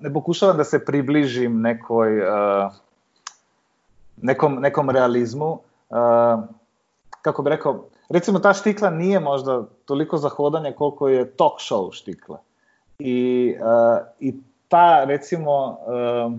ne 0.00 0.12
pokušavam 0.12 0.56
da 0.56 0.64
se 0.64 0.84
približim 0.84 1.60
nekoj, 1.60 2.20
uh, 2.20 2.72
nekom, 4.22 4.60
nekom 4.60 4.90
realizmu. 4.90 5.58
Uh, 5.90 6.44
kako 7.22 7.42
bi 7.42 7.50
rekao, 7.50 7.84
recimo 8.08 8.38
ta 8.38 8.52
štikla 8.52 8.90
nije 8.90 9.20
možda 9.20 9.64
toliko 9.84 10.16
za 10.16 10.28
hodanje 10.28 10.72
koliko 10.72 11.08
je 11.08 11.30
talk 11.30 11.60
show 11.60 11.92
štikla. 11.92 12.40
I, 12.98 13.54
uh, 13.60 14.06
i 14.20 14.34
ta 14.68 15.04
recimo 15.04 15.68
uh, 15.68 16.32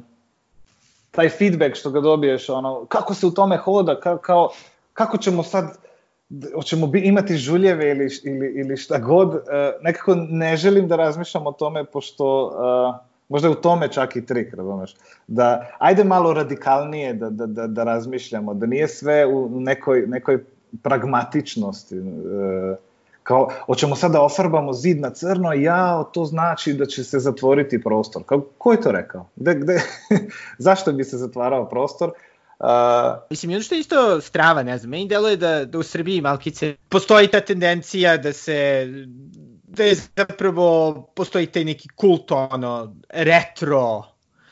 taj 1.18 1.30
feedback 1.30 1.76
što 1.76 1.90
ga 1.90 2.02
dobiješ, 2.02 2.50
ono, 2.50 2.86
kako 2.86 3.14
se 3.14 3.26
u 3.26 3.32
tome 3.32 3.58
hoda, 3.58 4.00
ka, 4.00 4.18
kao, 4.18 4.50
kako 4.94 5.18
ćemo 5.18 5.44
sad, 5.44 5.78
hoćemo 6.56 6.88
bi, 6.88 7.00
imati 7.00 7.38
žuljeve 7.38 7.90
ili, 7.92 8.10
ili, 8.24 8.54
ili 8.60 8.78
šta 8.78 9.00
god, 9.00 9.34
uh, 9.34 9.42
nekako 9.82 10.16
ne 10.16 10.58
želim 10.58 10.88
da 10.88 10.96
razmišljam 10.96 11.48
o 11.48 11.52
tome, 11.52 11.86
pošto 11.86 12.46
uh, 12.46 12.96
možda 13.30 13.48
je 13.48 13.52
u 13.52 13.62
tome 13.62 13.88
čak 13.88 14.16
i 14.16 14.26
trik, 14.26 14.54
razumeš, 14.54 14.96
da 15.28 15.72
ajde 15.80 16.04
malo 16.04 16.34
radikalnije 16.34 17.14
da, 17.14 17.30
da, 17.30 17.46
da, 17.46 17.68
da 17.68 17.84
razmišljamo, 17.84 18.54
da 18.54 18.66
nije 18.66 18.88
sve 18.88 19.26
u 19.26 19.50
nekoj, 19.60 20.06
nekoj 20.08 20.44
pragmatičnosti, 20.84 22.00
uh, 22.00 22.78
kao, 23.28 23.50
hoćemo 23.66 23.96
sad 23.96 24.12
da 24.12 24.22
ofarbamo 24.22 24.74
zid 24.74 25.00
na 25.00 25.10
crno, 25.10 25.54
ja, 25.54 26.04
to 26.14 26.26
znači 26.26 26.74
da 26.74 26.86
će 26.86 27.04
se 27.04 27.20
zatvoriti 27.20 27.82
prostor. 27.84 28.24
Kao, 28.26 28.42
ko 28.58 28.72
je 28.72 28.82
to 28.82 28.92
rekao? 28.92 29.30
Gde, 29.36 29.56
gde, 29.56 29.82
zašto 30.68 30.94
bi 30.94 31.04
se 31.04 31.18
zatvarao 31.18 31.70
prostor? 31.70 32.12
Uh, 32.60 32.68
Mislim, 33.30 33.52
ono 33.52 33.62
što 33.62 33.76
je 33.76 33.80
isto 33.80 34.22
strava, 34.22 34.64
ne 34.64 34.78
znam, 34.78 34.90
meni 34.90 35.08
deluje 35.08 35.38
da, 35.38 35.66
da 35.66 35.78
u 35.80 35.84
Srbiji 35.84 36.22
malkice 36.22 36.76
postoji 36.90 37.28
ta 37.28 37.42
tendencija 37.42 38.18
da 38.18 38.34
se 38.34 38.88
da 39.64 39.84
je 39.84 39.96
zapravo 40.16 41.02
postoji 41.16 41.48
taj 41.48 41.64
neki 41.64 41.90
kult 41.96 42.32
ono 42.32 42.96
retro 43.10 44.04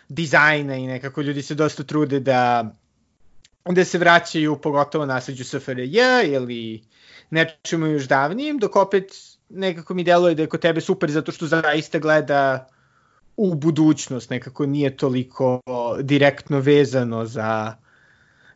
dizajna 0.10 0.76
i 0.76 0.88
nekako 0.88 1.22
ljudi 1.22 1.42
se 1.42 1.56
dosta 1.56 1.84
trude 1.84 2.20
da 2.20 2.72
da 3.74 3.86
se 3.86 3.98
vraćaju 3.98 4.58
pogotovo 4.62 5.06
nasleđu 5.06 5.44
SFRJ 5.44 5.98
ili 6.26 6.84
nečemu 7.30 7.88
još 7.88 8.04
davnijem, 8.08 8.58
dok 8.58 8.76
opet 8.76 9.12
nekako 9.50 9.94
mi 9.94 10.04
deluje 10.04 10.36
da 10.36 10.42
je 10.42 10.50
kod 10.50 10.62
tebe 10.62 10.82
super 10.82 11.12
zato 11.12 11.32
što 11.32 11.48
zaista 11.48 12.00
gleda 12.00 12.68
u 13.38 13.56
budućnost, 13.56 14.30
nekako 14.30 14.66
nije 14.66 14.98
toliko 14.98 15.62
direktno 16.02 16.60
vezano 16.60 17.26
za 17.26 17.76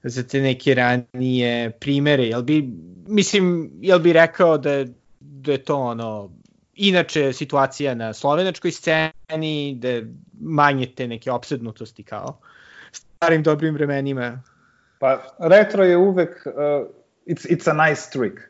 za 0.03 0.23
te 0.23 0.41
neke 0.41 0.73
ranije 0.75 1.71
primere. 1.71 2.23
Jel 2.23 2.41
bi, 2.41 2.69
mislim, 3.07 3.71
jel 3.81 3.99
bi 3.99 4.13
rekao 4.13 4.57
da, 4.57 4.85
da 5.19 5.51
je 5.51 5.63
to 5.63 5.77
ono, 5.77 6.31
inače 6.75 7.33
situacija 7.33 7.95
na 7.95 8.13
slovenačkoj 8.13 8.71
sceni, 8.71 9.75
da 9.75 9.89
je 9.89 10.13
manje 10.41 10.85
te 10.95 11.07
neke 11.07 11.31
opsednutosti 11.31 12.03
kao 12.03 12.39
starim 12.91 13.43
dobrim 13.43 13.73
vremenima? 13.73 14.43
Pa 14.99 15.21
retro 15.39 15.83
je 15.83 15.97
uvek, 15.97 16.45
uh, 16.45 16.53
it's, 17.27 17.47
it's 17.47 17.69
a 17.69 17.89
nice 17.89 18.11
trick 18.11 18.49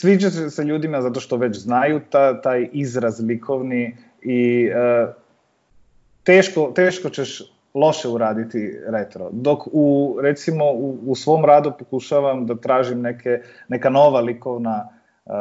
sviđa 0.00 0.30
se 0.30 0.64
ljudima 0.64 1.02
zato 1.02 1.20
što 1.20 1.36
već 1.36 1.56
znaju 1.56 2.00
ta, 2.10 2.40
taj 2.40 2.68
izraz 2.72 3.20
likovni 3.20 3.96
i 4.22 4.70
uh, 4.70 5.14
teško, 6.22 6.72
teško 6.74 7.10
ćeš 7.10 7.42
loše 7.74 8.08
uraditi 8.08 8.78
retro. 8.86 9.28
Dok 9.32 9.66
u, 9.72 10.18
recimo, 10.22 10.64
u, 10.72 10.98
u 11.06 11.14
svom 11.14 11.44
radu 11.44 11.72
pokušavam 11.78 12.46
da 12.46 12.54
tražim 12.54 13.00
neke, 13.00 13.40
neka 13.68 13.90
nova 13.90 14.20
likovna 14.20 14.88
uh, 15.24 15.32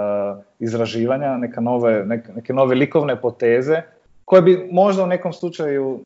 izraživanja, 0.59 1.37
neka 1.37 1.61
nove, 1.61 2.05
neke, 2.05 2.33
neke 2.33 2.53
nove 2.53 2.75
likovne 2.75 3.21
poteze, 3.21 3.81
koje 4.25 4.41
bi 4.41 4.69
možda 4.71 5.03
u 5.03 5.07
nekom 5.07 5.33
slučaju 5.33 5.99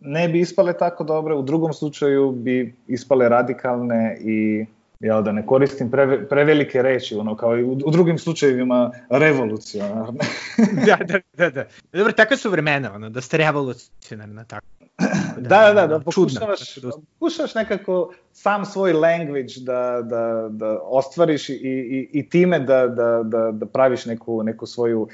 ne 0.00 0.28
bi 0.28 0.40
ispale 0.40 0.78
tako 0.78 1.04
dobre, 1.04 1.34
u 1.34 1.42
drugom 1.42 1.72
slučaju 1.72 2.30
bi 2.30 2.74
ispale 2.86 3.28
radikalne 3.28 4.18
i 4.20 4.66
ja 5.00 5.20
da 5.20 5.32
ne 5.32 5.46
koristim 5.46 5.90
pre, 5.90 6.28
prevelike 6.28 6.82
reči, 6.82 7.14
ono 7.14 7.36
kao 7.36 7.58
i 7.58 7.62
u, 7.64 7.72
u 7.72 7.90
drugim 7.90 8.18
slučajevima 8.18 8.90
revolucionarne. 9.10 10.18
da, 10.86 10.98
da, 11.04 11.20
da, 11.36 11.50
da. 11.50 11.64
Dobro, 11.92 12.12
takve 12.12 12.36
su 12.36 12.50
vremena, 12.50 12.94
ono, 12.94 13.10
da 13.10 13.20
ste 13.20 13.36
revolucionarna 13.36 14.44
tako. 14.44 14.66
Da, 15.36 15.72
da, 15.74 15.74
da, 15.74 15.86
da 15.86 16.00
pokušavaš, 16.00 16.78
pokušavaš 17.18 17.54
nekako 17.54 18.12
sam 18.32 18.64
svoj 18.64 18.92
language 18.92 19.54
da, 19.60 20.02
da, 20.04 20.48
da 20.50 20.78
ostvariš 20.82 21.48
i, 21.48 21.52
i, 21.52 22.08
i 22.12 22.28
time 22.28 22.58
da, 22.58 22.86
da, 22.86 23.22
da, 23.24 23.50
da 23.52 23.66
praviš 23.66 24.06
neku, 24.06 24.42
neku 24.42 24.66
svoju 24.66 25.08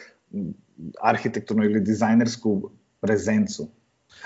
arhitekturnu 1.01 1.65
ili 1.65 1.81
dizajnersku 1.81 2.71
prezencu. 3.01 3.69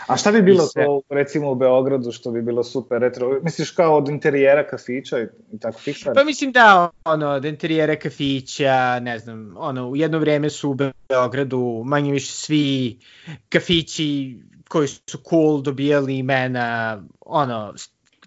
A 0.07 0.17
šta 0.17 0.33
bi 0.33 0.43
bilo 0.43 0.67
sve... 0.67 0.85
to, 0.85 1.03
recimo 1.09 1.51
u 1.51 1.55
Beogradu, 1.55 2.13
što 2.13 2.31
bi 2.31 2.43
bilo 2.43 2.65
super 2.65 3.01
retro? 3.01 3.41
Misliš 3.43 3.71
kao 3.71 3.97
od 3.97 4.09
interijera 4.09 4.67
kafića 4.67 5.19
i, 5.19 5.27
i 5.53 5.59
tako 5.59 5.79
fiksar? 5.79 6.15
Pa 6.15 6.25
mislim 6.25 6.53
da, 6.53 6.91
ono, 7.05 7.29
od 7.29 7.45
interijera 7.45 7.97
kafića, 7.97 9.01
ne 9.01 9.19
znam, 9.19 9.55
ono, 9.57 9.89
u 9.89 9.97
jedno 9.97 10.19
vreme 10.19 10.51
su 10.51 10.71
u 10.71 10.77
Beogradu 11.09 11.83
manje 11.87 12.13
više 12.13 12.33
svi 12.33 12.99
kafići 13.49 14.39
koji 14.69 14.89
su 14.89 15.19
cool 15.31 15.63
dobijali 15.63 16.19
imena, 16.19 17.03
ono, 17.21 17.75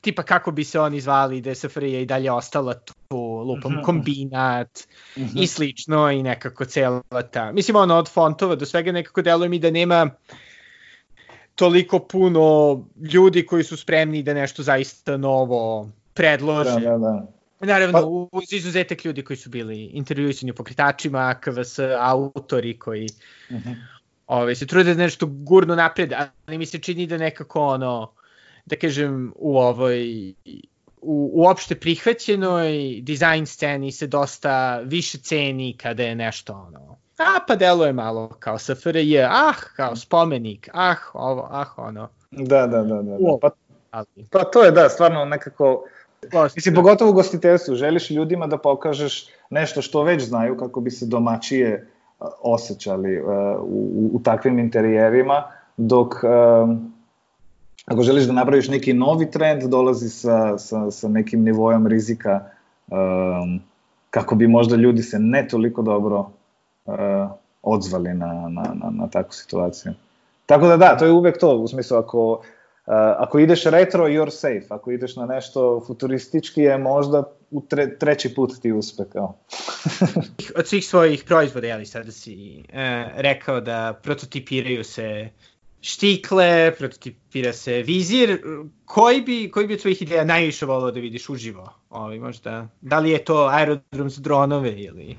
tipa 0.02 0.24
kako 0.24 0.52
bi 0.52 0.64
se 0.64 0.80
oni 0.80 1.02
zvali 1.02 1.42
da 1.42 1.50
je 1.50 1.56
SFRJ 1.56 2.02
i 2.02 2.06
dalje 2.06 2.32
ostala 2.32 2.74
tu, 2.74 3.18
lupom, 3.18 3.74
mm 3.74 3.76
-hmm. 3.76 3.86
kombinat 3.86 4.80
mm 5.18 5.22
-hmm. 5.22 5.44
i 5.44 5.48
slično 5.48 6.12
i 6.12 6.24
nekako 6.24 6.66
cela 6.66 7.22
ta. 7.32 7.52
Mislim, 7.52 7.76
ono, 7.76 7.96
od 7.96 8.10
fontova 8.10 8.56
do 8.56 8.66
svega 8.66 8.92
nekako 8.92 9.22
deluje 9.22 9.50
mi 9.50 9.60
da 9.60 9.72
nema 9.72 10.10
toliko 11.56 12.00
puno 12.00 12.80
ljudi 13.14 13.46
koji 13.46 13.64
su 13.64 13.78
spremni 13.78 14.24
da 14.24 14.34
nešto 14.34 14.64
zaista 14.64 15.18
novo 15.18 15.90
predlože. 16.14 16.72
Da, 16.72 16.80
da, 16.80 16.98
da. 16.98 17.28
Naravno, 17.60 18.00
pa... 18.32 18.38
uz 18.38 18.54
izuzetak 18.54 19.06
ljudi 19.06 19.24
koji 19.24 19.38
su 19.38 19.50
bili 19.50 19.84
intervjuisani 19.84 20.52
u 20.52 20.56
pokretačima, 20.56 21.34
KVS, 21.34 21.80
autori 22.00 22.80
koji 22.80 23.08
uh 23.50 23.56
mhm. 23.56 23.70
-huh. 23.70 23.76
ove, 24.28 24.56
se 24.56 24.68
trude 24.68 24.94
da 24.94 25.04
nešto 25.04 25.26
gurno 25.30 25.76
napred, 25.76 26.14
ali 26.46 26.58
mi 26.58 26.66
se 26.66 26.80
čini 26.80 27.08
da 27.08 27.18
nekako 27.18 27.62
ono, 27.62 28.12
da 28.66 28.76
kažem, 28.76 29.34
u 29.36 29.58
ovoj 29.58 30.34
u 31.02 31.32
uopšte 31.34 31.76
prihvaćenoj 31.76 33.00
dizajn 33.02 33.46
sceni 33.46 33.92
se 33.92 34.08
dosta 34.08 34.80
više 34.80 35.18
ceni 35.18 35.78
kada 35.78 36.04
je 36.04 36.16
nešto 36.16 36.54
ono 36.54 37.03
a 37.24 37.40
pa 37.48 37.56
deluje 37.56 37.94
malo 37.94 38.30
kao 38.40 38.60
SFRJ, 38.60 39.20
ah, 39.24 39.56
kao 39.76 39.96
spomenik, 39.96 40.70
ah, 40.74 40.96
ovo, 41.14 41.48
ah, 41.52 41.66
ono. 41.78 42.08
Da, 42.32 42.68
da, 42.68 42.84
da, 42.84 43.02
da. 43.02 43.18
da. 43.18 43.38
Pa, 43.42 43.50
pa 44.32 44.44
to 44.44 44.64
je 44.64 44.72
da, 44.72 44.90
stvarno 44.90 45.26
nekako, 45.26 45.84
mislim, 46.56 46.76
pogotovo 46.76 47.12
u 47.12 47.14
gostiteljstvu, 47.14 47.76
želiš 47.76 48.12
ljudima 48.12 48.48
da 48.48 48.58
pokažeš 48.58 49.28
nešto 49.50 49.82
što 49.82 50.04
već 50.04 50.24
znaju 50.24 50.58
kako 50.58 50.82
bi 50.82 50.92
se 50.92 51.06
domaćije 51.06 51.88
osjećali 52.42 53.22
uh, 53.22 53.28
u, 53.62 54.10
u 54.14 54.20
takvim 54.24 54.60
interijerima, 54.60 55.44
dok 55.78 56.14
um, 56.24 56.94
ako 57.86 58.02
želiš 58.02 58.24
da 58.24 58.34
napraviš 58.34 58.68
neki 58.68 58.94
novi 58.94 59.32
trend, 59.32 59.64
dolazi 59.64 60.10
sa, 60.10 60.58
sa, 60.58 60.92
sa 60.92 61.08
nekim 61.08 61.44
nivojem 61.44 61.88
rizika 61.88 62.40
um, 62.88 63.62
kako 64.10 64.36
bi 64.36 64.48
možda 64.48 64.76
ljudi 64.76 65.04
se 65.04 65.20
ne 65.20 65.48
toliko 65.48 65.82
dobro 65.82 66.30
odzvali 67.62 68.14
na, 68.14 68.50
na, 68.50 68.64
na, 68.74 68.90
na 68.90 69.08
takvu 69.08 69.32
situaciju. 69.32 69.94
Tako 70.46 70.68
da 70.68 70.78
da, 70.78 70.98
to 70.98 71.06
je 71.06 71.12
uvek 71.12 71.40
to, 71.40 71.58
u 71.58 71.68
smislu 71.68 71.98
ako, 71.98 72.32
uh, 72.32 72.94
ako 73.18 73.40
ideš 73.40 73.64
retro, 73.64 74.08
you're 74.08 74.30
safe, 74.30 74.68
ako 74.70 74.92
ideš 74.92 75.16
na 75.16 75.26
nešto 75.26 75.84
futuristički 75.88 76.62
je 76.62 76.78
možda 76.78 77.24
u 77.52 77.62
tre, 77.62 77.98
treći 77.98 78.36
put 78.36 78.62
ti 78.62 78.72
uspe 78.72 79.04
kao. 79.14 79.36
Od 80.60 80.68
svih 80.68 80.86
svojih 80.86 81.24
proizvoda, 81.24 81.68
jeli 81.68 81.86
sada 81.86 82.12
si 82.12 82.64
uh, 82.70 82.76
rekao 83.16 83.62
da 83.62 84.00
prototipiraju 84.04 84.84
se 84.84 85.30
štikle, 85.82 86.76
prototipira 86.78 87.54
se 87.54 87.82
vizir. 87.82 88.42
Koji 88.86 89.22
bi, 89.22 89.52
koji 89.52 89.68
bi 89.68 89.74
od 89.74 89.82
svojih 89.82 90.02
ideja 90.02 90.24
najviše 90.24 90.66
volao 90.66 90.92
da 90.92 91.00
vidiš 91.00 91.30
uživo? 91.30 91.74
Ovi, 91.90 92.20
možda, 92.20 92.68
da 92.82 93.00
li 93.00 93.12
je 93.12 93.26
to 93.26 93.48
aerodrom 93.52 94.10
za 94.10 94.22
dronove 94.22 94.72
ili... 94.72 95.18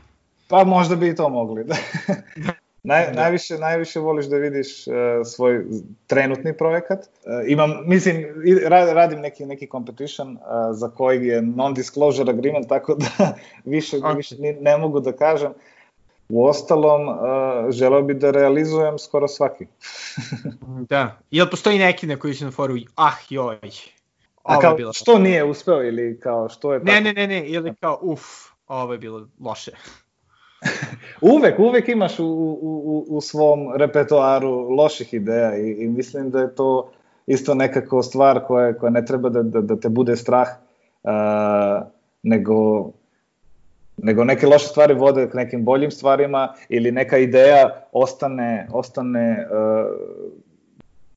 Pa 0.49 0.65
možda 0.65 0.97
bi 0.97 1.09
i 1.09 1.15
to 1.15 1.29
mogli. 1.29 1.65
Da. 1.65 1.77
Naj, 2.87 3.13
najviše, 3.13 3.59
najviše 3.59 4.01
voliš 4.01 4.27
da 4.27 4.37
vidiš 4.37 4.87
uh, 4.87 4.95
svoj 5.25 5.65
trenutni 6.07 6.57
projekat. 6.57 6.99
Uh, 6.99 7.33
imam, 7.47 7.73
mislim, 7.87 8.25
radim 8.95 9.21
neki, 9.21 9.47
neki 9.47 9.69
competition 9.73 10.33
uh, 10.33 10.39
za 10.73 10.89
koji 10.89 11.27
je 11.27 11.43
non-disclosure 11.43 12.31
agreement, 12.31 12.69
tako 12.69 12.95
da 12.95 13.35
više, 13.65 13.97
okay. 13.97 14.17
više 14.17 14.37
ne 14.61 14.77
mogu 14.79 15.01
da 15.01 15.13
kažem. 15.13 15.53
U 16.29 16.45
ostalom, 16.47 17.09
uh, 17.09 17.17
želeo 17.71 18.03
bi 18.03 18.15
da 18.15 18.31
realizujem 18.31 18.99
skoro 18.99 19.29
svaki. 19.29 19.67
da. 20.91 21.19
Jel 21.31 21.51
postoji 21.51 21.79
neki 21.79 22.07
na 22.07 22.17
koji 22.17 22.35
se 22.35 22.45
na 22.45 22.51
foru, 22.51 22.75
ah 22.97 23.17
joj, 23.31 23.59
A 24.43 24.61
kao, 24.61 24.75
bilo 24.75 24.93
što 24.93 25.19
nije 25.19 25.45
uspeo 25.45 25.83
ili 25.83 26.21
kao 26.21 26.49
što 26.49 26.73
je 26.73 26.81
tako? 26.81 26.93
Ne, 26.93 27.01
ne, 27.01 27.13
ne, 27.13 27.27
ne, 27.27 27.49
ili 27.49 27.75
kao 27.81 27.99
uf, 28.03 28.23
ovo 28.69 28.93
je 28.93 28.99
bilo 28.99 29.29
loše. 29.41 29.71
Uvek, 31.21 31.59
uvek 31.59 31.88
imaš 31.88 32.19
u, 32.19 32.27
u, 32.27 33.07
u 33.09 33.21
svom 33.21 33.77
repertoaru 33.77 34.51
loših 34.51 35.14
ideja 35.14 35.57
i, 35.57 35.71
i 35.71 35.88
mislim 35.88 36.31
da 36.31 36.40
je 36.40 36.55
to 36.55 36.90
isto 37.27 37.55
nekako 37.55 38.03
stvar 38.03 38.47
koja, 38.47 38.79
koja 38.79 38.90
ne 38.90 39.05
treba 39.05 39.29
da, 39.29 39.43
da, 39.43 39.61
da 39.61 39.77
te 39.77 39.88
bude 39.88 40.17
strah, 40.17 40.49
uh, 41.03 41.87
nego 42.23 42.90
nego 43.97 44.25
neke 44.25 44.47
loše 44.47 44.67
stvari 44.67 44.95
vode 44.95 45.31
k 45.31 45.35
nekim 45.35 45.64
boljim 45.64 45.90
stvarima 45.90 46.55
ili 46.69 46.93
neka 46.93 47.19
ideja 47.19 47.87
ostane, 47.93 48.69
ostane 48.73 49.49
uh, 49.51 50.33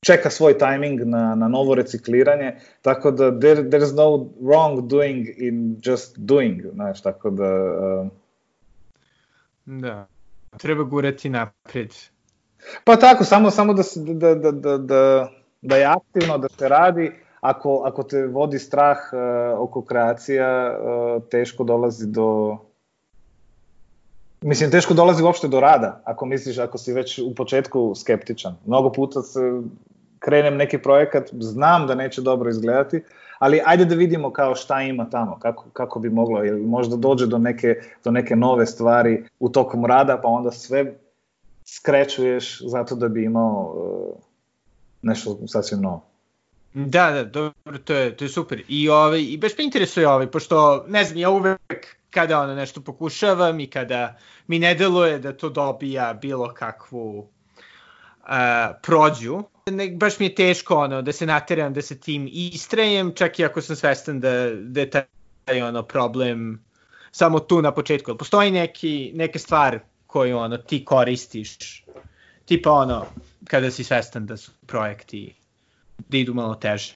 čeka 0.00 0.30
svoj 0.30 0.58
timing 0.58 1.00
na, 1.00 1.34
na 1.34 1.48
novo 1.48 1.74
recikliranje, 1.74 2.56
tako 2.82 3.10
da 3.10 3.40
there, 3.40 3.62
there's 3.62 3.96
no 3.96 4.28
wrong 4.40 4.86
doing 4.86 5.26
in 5.36 5.76
just 5.84 6.18
doing, 6.18 6.62
znaš, 6.72 7.02
tako 7.02 7.30
da... 7.30 7.54
Uh, 7.54 8.08
da, 9.68 10.06
treba 10.56 10.84
gurati 10.84 11.28
napred. 11.28 11.94
Pa 12.84 12.96
tako, 12.96 13.24
samo, 13.24 13.50
samo 13.50 13.74
da, 13.74 13.82
se, 13.82 14.00
da, 14.00 14.34
da, 14.34 14.52
da, 14.52 14.78
da, 14.78 15.28
da 15.62 15.76
je 15.76 15.84
aktivno, 15.84 16.38
da 16.38 16.48
se 16.48 16.68
radi, 16.68 17.12
ako, 17.40 17.82
ako 17.84 18.02
te 18.02 18.26
vodi 18.26 18.58
strah 18.58 18.98
uh, 19.12 19.60
oko 19.60 19.82
kreacija, 19.82 20.78
uh, 20.78 21.22
teško 21.30 21.64
dolazi 21.64 22.06
do, 22.06 22.58
Mislim, 24.42 24.70
teško 24.70 24.94
dolazi 24.94 25.22
uopšte 25.22 25.48
do 25.48 25.60
rada, 25.60 26.00
ako 26.04 26.26
misliš, 26.26 26.58
ako 26.58 26.78
si 26.78 26.92
već 26.92 27.18
u 27.18 27.34
početku 27.34 27.94
skeptičan. 27.94 28.56
Mnogo 28.66 28.92
puta 28.92 29.22
se 29.22 29.40
krenem 30.18 30.56
neki 30.56 30.78
projekat, 30.78 31.30
znam 31.32 31.86
da 31.86 31.94
neće 31.94 32.22
dobro 32.22 32.50
izgledati, 32.50 33.02
ali 33.38 33.60
ajde 33.64 33.84
da 33.84 33.94
vidimo 33.94 34.32
kao 34.32 34.54
šta 34.54 34.82
ima 34.82 35.10
tamo, 35.10 35.38
kako, 35.38 35.64
kako 35.72 36.00
bi 36.00 36.10
moglo, 36.10 36.44
ili 36.44 36.62
možda 36.62 36.96
dođe 36.96 37.26
do 37.26 37.38
neke, 37.38 37.74
do 38.04 38.10
neke 38.10 38.36
nove 38.36 38.66
stvari 38.66 39.24
u 39.40 39.48
tokom 39.48 39.84
rada, 39.84 40.20
pa 40.22 40.28
onda 40.28 40.50
sve 40.50 40.94
skrećuješ 41.64 42.60
zato 42.60 42.94
da 42.94 43.08
bi 43.08 43.24
imao 43.24 43.74
uh, 43.74 44.22
nešto 45.02 45.38
sasvim 45.46 45.80
novo. 45.80 46.04
Da, 46.74 47.10
da, 47.10 47.24
dobro, 47.24 47.78
to 47.84 47.94
je, 47.94 48.16
to 48.16 48.24
je 48.24 48.28
super. 48.28 48.62
I, 48.68 48.88
ovaj, 48.88 49.20
i 49.20 49.38
baš 49.38 49.58
me 49.58 49.64
interesuje 49.64 50.08
ovaj, 50.08 50.26
pošto, 50.26 50.84
ne 50.88 51.04
znam, 51.04 51.18
ja 51.18 51.30
uvek 51.30 51.96
kada 52.10 52.40
ono 52.40 52.54
nešto 52.54 52.80
pokušavam 52.80 53.60
i 53.60 53.66
kada 53.66 54.16
mi 54.46 54.58
ne 54.58 54.74
deluje 54.74 55.18
da 55.18 55.32
to 55.32 55.48
dobija 55.48 56.14
bilo 56.14 56.54
kakvu 56.54 57.18
uh, 57.18 57.26
prođu, 58.82 59.42
ne, 59.70 59.90
baš 59.90 60.18
mi 60.18 60.26
je 60.26 60.34
teško 60.34 60.76
ono, 60.76 61.02
da 61.02 61.12
se 61.12 61.26
nateram 61.26 61.74
da 61.74 61.82
se 61.82 62.00
tim 62.00 62.28
istrajem, 62.32 63.12
čak 63.14 63.38
i 63.38 63.44
ako 63.44 63.60
sam 63.62 63.76
svestan 63.76 64.20
da, 64.20 64.50
da 64.54 64.80
je 64.80 64.90
taj 64.90 65.62
ono, 65.62 65.82
problem 65.82 66.64
samo 67.10 67.40
tu 67.40 67.62
na 67.62 67.72
početku. 67.74 68.16
Postoji 68.16 68.50
neki, 68.50 69.12
neka 69.14 69.38
stvar 69.38 69.78
koju 70.06 70.38
ono, 70.38 70.56
ti 70.56 70.84
koristiš, 70.84 71.84
tipa 72.44 72.72
ono, 72.72 73.06
kada 73.44 73.70
si 73.70 73.84
svestan 73.84 74.26
da 74.26 74.36
su 74.36 74.50
projekti 74.66 75.34
da 75.98 76.16
idu 76.16 76.34
malo 76.34 76.54
teže 76.54 76.94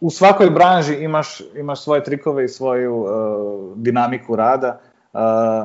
u 0.00 0.10
svakoj 0.10 0.50
branži 0.50 0.94
imaš, 0.94 1.40
imaš 1.56 1.82
svoje 1.82 2.04
trikove 2.04 2.44
i 2.44 2.48
svoju 2.48 2.96
uh, 2.96 3.08
dinamiku 3.76 4.36
rada. 4.36 4.80
Uh, 5.12 5.20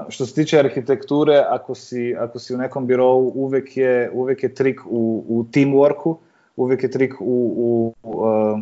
što 0.09 0.25
se 0.25 0.33
tiče 0.33 0.59
arhitekture, 0.59 1.43
ako 1.49 1.75
si, 1.75 2.15
ako 2.19 2.39
si 2.39 2.55
u 2.55 2.57
nekom 2.57 2.87
birovu, 2.87 3.31
uvek 3.35 3.77
je, 3.77 4.11
uvek 4.13 4.43
je 4.43 4.55
trik 4.55 4.81
u, 4.85 5.25
u 5.27 5.45
teamworku, 5.51 6.15
uvek 6.55 6.83
je 6.83 6.91
trik 6.91 7.13
u, 7.19 7.53
u 7.57 7.93
uh, 8.03 8.59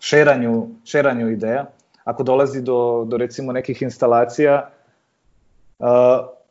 šeranju, 0.00 0.68
šeranju 0.84 1.30
ideja. 1.30 1.66
Ako 2.04 2.22
dolazi 2.22 2.62
do, 2.62 3.04
do 3.08 3.16
recimo 3.16 3.52
nekih 3.52 3.82
instalacija, 3.82 4.70
uh, 5.78 5.86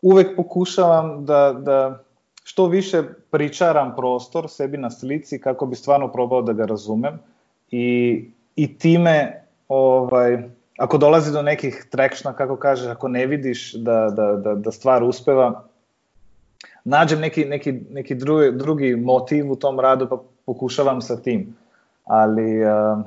uvek 0.01 0.35
pokušavam 0.35 1.25
da, 1.25 1.55
da 1.59 2.03
što 2.43 2.67
više 2.67 3.03
pričaram 3.31 3.95
prostor 3.95 4.49
sebi 4.49 4.77
na 4.77 4.89
slici 4.89 5.41
kako 5.41 5.65
bi 5.65 5.75
stvarno 5.75 6.11
probao 6.11 6.41
da 6.41 6.53
ga 6.53 6.65
razumem 6.65 7.19
i 7.71 8.25
i 8.55 8.77
time 8.77 9.43
ovaj, 9.67 10.37
ako 10.81 10.97
dolazi 10.97 11.31
do 11.31 11.41
nekih 11.41 11.85
trekšna, 11.89 12.33
kako 12.33 12.55
kažeš, 12.55 12.87
ako 12.87 13.07
ne 13.07 13.25
vidiš 13.25 13.73
da, 13.73 14.09
da, 14.09 14.33
da, 14.33 14.55
da 14.55 14.71
stvar 14.71 15.03
uspeva, 15.03 15.63
nađem 16.83 17.19
neki, 17.19 17.45
neki, 17.45 17.73
neki 17.91 18.15
drugi, 18.15 18.51
drugi 18.57 18.95
motiv 18.95 19.51
u 19.51 19.55
tom 19.55 19.79
radu 19.79 20.07
pa 20.09 20.17
pokušavam 20.45 21.01
sa 21.01 21.21
tim. 21.21 21.55
Ali 22.05 22.65
uh, 22.65 23.03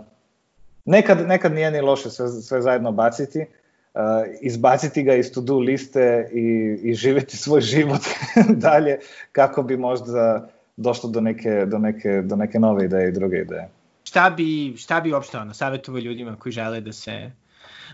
nekad, 0.84 1.26
nekad 1.28 1.52
nije 1.52 1.70
ni 1.70 1.80
loše 1.80 2.10
sve, 2.10 2.28
sve 2.28 2.62
zajedno 2.62 2.92
baciti, 2.92 3.40
uh, 3.40 4.00
izbaciti 4.40 5.02
ga 5.02 5.14
iz 5.14 5.32
to-do 5.32 5.58
liste 5.58 6.30
i, 6.32 6.78
i 6.82 6.94
živeti 6.94 7.36
svoj 7.36 7.60
život 7.60 8.02
dalje 8.66 8.98
kako 9.32 9.62
bi 9.62 9.76
možda 9.76 10.48
došlo 10.76 11.10
do 11.10 11.20
neke, 11.20 11.66
do 11.66 11.78
neke, 11.78 12.22
do 12.22 12.36
neke 12.36 12.58
nove 12.58 12.84
ideje 12.84 13.08
i 13.08 13.12
druge 13.12 13.36
ideje. 13.36 13.68
Šta 14.04 14.30
bi, 14.30 14.76
šta 14.76 15.00
bi 15.00 15.12
uopšte 15.12 15.38
ono, 15.38 15.54
savjetovo 15.54 15.98
ljudima 15.98 16.36
koji 16.36 16.52
žele 16.52 16.80
da 16.80 16.92
se 16.92 17.30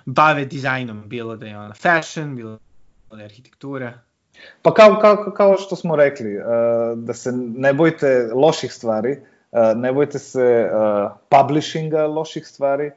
bave 0.06 0.44
dizajnom, 0.44 1.02
bilo 1.06 1.36
da 1.36 1.46
je 1.46 1.58
ono 1.58 1.74
fashion, 1.74 2.36
bilo 2.36 2.58
da 3.10 3.18
je 3.18 3.24
arhitektura? 3.24 3.92
Pa 4.62 4.74
kao, 4.74 4.98
kao, 5.00 5.32
kao 5.36 5.56
što 5.58 5.76
smo 5.76 5.96
rekli, 5.96 6.36
uh, 6.36 6.44
da 6.98 7.14
se 7.14 7.32
ne 7.34 7.72
bojite 7.74 8.30
loših 8.34 8.72
stvari, 8.72 9.16
uh, 9.52 9.58
ne 9.76 9.92
bojite 9.92 10.18
se 10.18 10.70
uh, 10.72 11.10
publishinga 11.28 12.06
loših 12.06 12.46
stvari, 12.46 12.90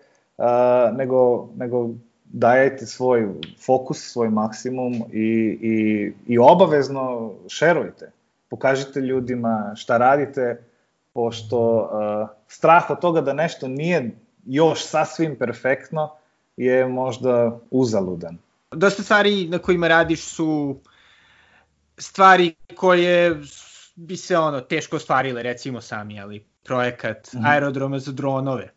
nego, 0.94 1.50
nego 1.56 1.90
dajete 2.24 2.86
svoj 2.86 3.28
fokus, 3.66 4.12
svoj 4.12 4.30
maksimum 4.30 4.94
i, 5.12 5.58
i, 5.62 6.14
i 6.28 6.40
obavezno 6.40 7.34
šerujte. 7.48 8.12
Pokažite 8.50 9.00
ljudima 9.00 9.72
šta 9.76 9.98
radite, 9.98 10.64
pošto 11.14 11.60
uh, 11.78 12.30
strah 12.48 12.90
od 12.90 13.00
toga 13.00 13.22
da 13.22 13.34
nešto 13.34 13.68
nije 13.68 14.12
još 14.46 14.86
sasvim 14.86 15.36
perfektno 15.36 16.10
je 16.58 16.88
možda 16.88 17.60
uzaludan. 17.72 18.38
Dosta 18.72 19.04
stvari 19.04 19.48
na 19.48 19.60
kojima 19.60 19.88
radiš 19.88 20.24
su 20.24 20.78
stvari 21.98 22.56
koje 22.76 23.42
bi 23.96 24.18
se 24.18 24.38
ono 24.38 24.62
teško 24.62 24.96
ostvarile 24.96 25.44
recimo 25.44 25.82
sami, 25.82 26.20
ali 26.20 26.46
projekat 26.64 27.34
mm 27.34 27.38
-hmm. 27.38 27.52
aerodroma 27.52 28.00
za 28.00 28.12
dronove 28.12 28.70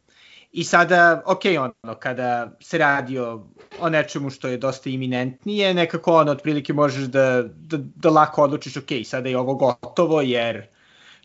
I 0.57 0.65
sada, 0.65 1.23
ok, 1.27 1.43
ono, 1.59 1.95
kada 1.95 2.53
se 2.61 2.79
radi 2.79 3.19
o, 3.19 3.47
o 3.81 3.89
nečemu 3.89 4.31
što 4.31 4.49
je 4.49 4.57
dosta 4.57 4.91
iminentnije, 4.91 5.75
nekako 5.75 6.15
ono, 6.15 6.33
otprilike 6.33 6.73
možeš 6.73 7.05
da, 7.05 7.43
da, 7.43 7.77
da 7.77 8.11
lako 8.11 8.43
odlučiš, 8.43 8.77
ok, 8.77 8.91
sada 9.05 9.29
je 9.29 9.39
ovo 9.39 9.55
gotovo, 9.55 10.21
jer 10.21 10.67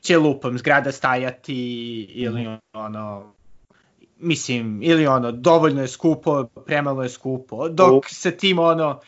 će 0.02 0.18
lupom 0.18 0.58
zgrada 0.58 0.92
stajati 0.92 1.56
ili 2.04 2.48
mm. 2.48 2.58
ono, 2.74 3.34
mislim, 4.22 4.80
ili 4.84 5.08
ono, 5.08 5.32
dovoljno 5.32 5.82
je 5.82 5.88
skupo, 5.88 6.44
premalo 6.66 7.04
je 7.04 7.10
skupo, 7.10 7.70
dok 7.70 8.06
sa 8.08 8.32
tim 8.32 8.60
ono, 8.60 9.00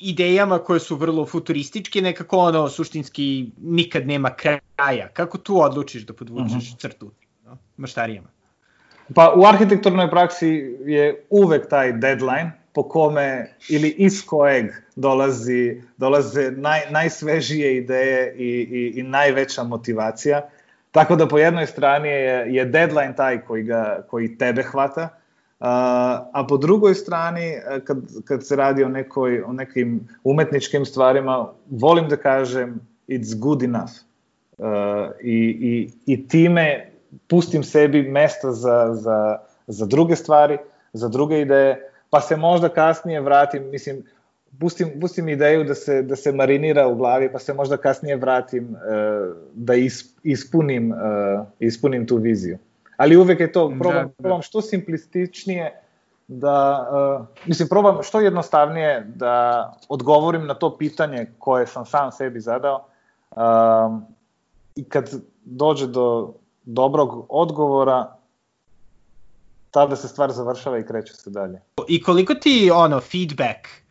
idejama 0.00 0.58
koje 0.58 0.80
su 0.80 0.96
vrlo 0.96 1.26
futurističke, 1.26 2.00
nekako 2.00 2.38
ono, 2.38 2.68
suštinski 2.68 3.50
nikad 3.60 4.06
nema 4.06 4.30
kraja. 4.30 5.08
Kako 5.12 5.38
tu 5.38 5.60
odlučiš 5.60 6.06
da 6.06 6.12
podvučeš 6.12 6.52
mm 6.52 6.58
-hmm. 6.58 6.80
crtu 6.80 7.10
no, 7.44 7.56
maštarijama? 7.76 8.28
Pa 9.14 9.32
u 9.36 9.44
arhitekturnoj 9.44 10.10
praksi 10.10 10.48
je 10.86 11.26
uvek 11.30 11.68
taj 11.68 11.92
deadline 11.92 12.52
po 12.72 12.88
kome 12.88 13.54
ili 13.68 13.88
iz 13.88 14.26
kojeg 14.26 14.66
dolazi, 14.96 15.82
dolaze 15.96 16.50
naj, 16.50 16.80
najsvežije 16.90 17.76
ideje 17.76 18.34
i, 18.38 18.44
i, 18.44 19.00
i 19.00 19.02
najveća 19.02 19.62
motivacija. 19.62 20.48
Tako 20.94 21.16
da 21.16 21.26
po 21.28 21.38
jednoj 21.38 21.66
strani 21.66 22.08
je, 22.08 22.54
je 22.54 22.64
deadline 22.64 23.16
taj 23.16 23.40
koji, 23.40 23.62
ga, 23.62 24.04
koji 24.10 24.36
tebe 24.38 24.62
hvata, 24.62 25.08
a, 25.60 25.72
a 26.32 26.44
po 26.48 26.56
drugoj 26.56 26.94
strani 26.94 27.56
kad, 27.84 27.98
kad 28.24 28.46
se 28.46 28.56
radi 28.56 28.84
o, 28.84 28.88
nekoj, 28.88 29.42
o 29.42 29.52
nekim 29.52 30.08
umetničkim 30.24 30.84
stvarima, 30.84 31.48
volim 31.70 32.08
da 32.08 32.16
kažem 32.16 32.78
it's 33.08 33.34
good 33.38 33.62
enough. 33.62 33.90
Uh, 34.58 34.66
i, 35.20 35.34
i, 35.60 35.90
I 36.06 36.28
time 36.28 36.90
pustim 37.26 37.64
sebi 37.64 38.02
mesta 38.02 38.52
za, 38.52 38.94
za, 38.94 39.38
za 39.66 39.86
druge 39.86 40.16
stvari, 40.16 40.58
za 40.92 41.08
druge 41.08 41.40
ideje, 41.40 41.90
pa 42.10 42.20
se 42.20 42.36
možda 42.36 42.68
kasnije 42.68 43.20
vratim, 43.20 43.70
mislim, 43.70 44.04
pustim, 44.60 45.00
pustim 45.00 45.28
ideju 45.28 45.64
da 45.64 45.74
se, 45.74 46.02
da 46.02 46.16
se 46.16 46.32
marinira 46.32 46.86
u 46.88 46.94
glavi, 46.94 47.32
pa 47.32 47.38
se 47.38 47.54
možda 47.54 47.76
kasnije 47.76 48.16
vratim 48.16 48.64
uh, 48.64 49.36
da 49.54 49.74
is, 49.74 50.04
ispunim, 50.22 50.92
uh, 50.92 51.46
ispunim 51.58 52.06
tu 52.06 52.16
viziju. 52.16 52.58
Ali 52.96 53.16
uvek 53.16 53.40
je 53.40 53.52
to, 53.52 53.72
probam, 53.78 54.02
da, 54.02 54.12
da. 54.18 54.22
probam 54.22 54.42
što 54.42 54.62
simplističnije, 54.62 55.80
da, 56.28 56.88
uh, 57.20 57.26
mislim, 57.46 57.68
probam 57.68 58.02
što 58.02 58.20
jednostavnije 58.20 59.06
da 59.16 59.72
odgovorim 59.88 60.46
na 60.46 60.54
to 60.54 60.76
pitanje 60.78 61.26
koje 61.38 61.66
sam 61.66 61.86
sam 61.86 62.12
sebi 62.12 62.40
zadao 62.40 62.86
uh, 63.30 63.38
i 64.76 64.84
kad 64.84 65.10
dođe 65.44 65.86
do, 65.86 66.34
dobrog 66.64 67.26
odgovora, 67.28 68.16
tada 69.70 69.96
se 69.96 70.08
stvar 70.08 70.32
završava 70.32 70.78
i 70.78 70.86
kreće 70.86 71.14
se 71.14 71.30
dalje. 71.30 71.60
I 71.88 72.02
koliko 72.02 72.34
ti 72.34 72.70
ono 72.74 73.00
feedback 73.00 73.83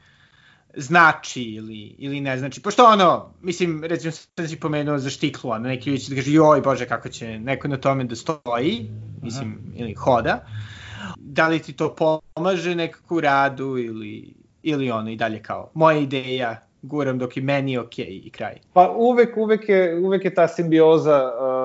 znači 0.77 1.41
ili, 1.41 1.95
ili 1.97 2.21
ne 2.21 2.37
znači, 2.37 2.61
pošto 2.61 2.85
ono, 2.85 3.33
mislim, 3.41 3.83
recimo 3.83 4.11
sam 4.11 4.47
si 4.47 4.59
pomenuo 4.59 4.97
za 4.97 5.09
štiklu, 5.09 5.51
ono, 5.51 5.67
neki 5.67 5.89
ljudi 5.89 6.01
će 6.01 6.09
da 6.09 6.15
kaže, 6.15 6.31
joj 6.31 6.61
bože, 6.61 6.85
kako 6.85 7.09
će 7.09 7.39
neko 7.39 7.67
na 7.67 7.77
tome 7.77 8.03
da 8.03 8.15
stoji, 8.15 8.89
mislim, 9.21 9.57
-huh. 9.57 9.81
ili 9.81 9.93
hoda, 9.93 10.45
da 11.17 11.47
li 11.47 11.59
ti 11.59 11.73
to 11.73 11.95
pomaže 12.35 12.75
nekako 12.75 13.15
u 13.15 13.21
radu 13.21 13.77
ili, 13.77 14.33
ili 14.63 14.91
ono 14.91 15.11
i 15.11 15.15
dalje 15.15 15.41
kao, 15.41 15.71
moja 15.73 15.97
ideja, 15.97 16.61
guram 16.81 17.19
dok 17.19 17.37
je 17.37 17.43
meni 17.43 17.77
ok 17.77 17.99
i 17.99 18.29
kraj. 18.29 18.55
Pa 18.73 18.93
uvek, 18.97 19.37
uvek 19.37 19.69
je, 19.69 19.99
uvek 19.99 20.25
je 20.25 20.33
ta 20.33 20.47
simbioza 20.47 21.23
uh, 21.23 21.62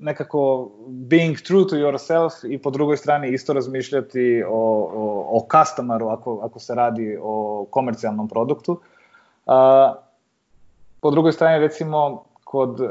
nekako 0.00 0.70
being 0.88 1.36
true 1.46 1.66
to 1.68 1.76
yourself 1.76 2.32
i 2.44 2.58
po 2.58 2.70
drugoj 2.70 2.96
strani 2.96 3.32
isto 3.32 3.52
razmišljati 3.52 4.42
o, 4.48 4.50
o, 4.94 5.26
o 5.30 5.46
customeru 5.52 6.08
ako, 6.08 6.40
ako 6.44 6.58
se 6.58 6.74
radi 6.74 7.18
o 7.22 7.66
komercijalnom 7.70 8.28
produktu. 8.28 8.80
Uh, 9.46 9.54
po 11.00 11.10
drugoj 11.10 11.32
strani 11.32 11.58
recimo 11.58 12.24
kod 12.44 12.80
uh, 12.80 12.88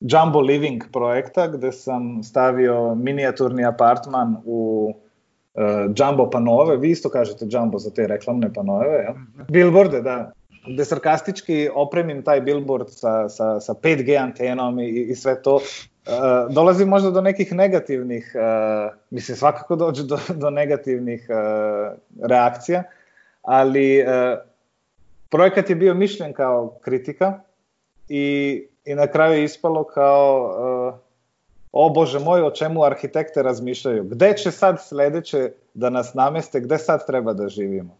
Jumbo 0.00 0.40
Living 0.40 0.82
projekta 0.92 1.46
gde 1.48 1.72
sam 1.72 2.22
stavio 2.22 2.94
minijaturni 2.94 3.64
apartman 3.64 4.36
u 4.44 4.92
uh, 5.54 5.62
Jumbo 5.96 6.30
panove, 6.30 6.76
vi 6.76 6.90
isto 6.90 7.08
kažete 7.08 7.46
Jumbo 7.50 7.78
za 7.78 7.90
te 7.90 8.06
reklamne 8.06 8.52
panove, 8.52 9.02
ja? 9.04 9.12
Mhm. 9.12 9.42
Billboarde, 9.48 10.00
da 10.02 10.32
gde 10.66 10.84
sarkastički 10.84 11.68
opremim 11.74 12.22
taj 12.22 12.40
billboard 12.40 12.90
sa, 12.90 13.28
sa, 13.28 13.60
sa 13.60 13.74
5G 13.74 14.16
antenom 14.22 14.80
i, 14.80 14.88
i 14.88 15.14
sve 15.14 15.42
to, 15.42 15.60
Uh, 16.06 16.54
dolazi 16.54 16.84
možda 16.84 17.10
do 17.10 17.20
nekih 17.20 17.52
negativnih, 17.52 18.34
uh, 18.34 18.94
mislim 19.10 19.36
svakako 19.36 19.76
dođe 19.76 20.02
do, 20.02 20.18
do 20.34 20.50
negativnih 20.50 21.26
uh, 21.30 21.96
reakcija, 22.28 22.82
ali 23.42 24.02
uh, 24.02 24.38
projekat 25.28 25.70
je 25.70 25.76
bio 25.76 25.94
mišljen 25.94 26.32
kao 26.32 26.78
kritika 26.80 27.40
i, 28.08 28.66
i 28.84 28.94
na 28.94 29.06
kraju 29.06 29.38
je 29.38 29.44
ispalo 29.44 29.84
kao 29.84 30.44
uh, 30.44 30.94
o 31.72 31.90
bože 31.90 32.18
moj, 32.18 32.42
o 32.42 32.50
čemu 32.50 32.84
arhitekte 32.84 33.42
razmišljaju, 33.42 34.04
gde 34.04 34.36
će 34.36 34.50
sad 34.50 34.82
sledeće 34.82 35.52
da 35.74 35.90
nas 35.90 36.14
nameste, 36.14 36.60
gde 36.60 36.78
sad 36.78 37.06
treba 37.06 37.32
da 37.32 37.48
živimo. 37.48 37.96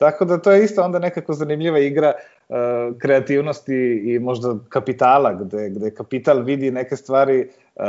Tako 0.00 0.24
da 0.24 0.38
to 0.38 0.52
je 0.52 0.64
isto 0.64 0.82
onda 0.82 0.98
nekako 0.98 1.32
zanimljiva 1.32 1.78
igra 1.78 2.12
uh, 2.48 2.56
kreativnosti 2.98 4.02
i 4.04 4.18
možda 4.18 4.54
kapitala, 4.68 5.32
gde, 5.32 5.70
gde 5.70 5.94
kapital 5.94 6.42
vidi 6.42 6.70
neke 6.70 6.96
stvari 6.96 7.48
uh, 7.74 7.82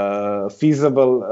feasible 0.60 1.06
uh, 1.06 1.24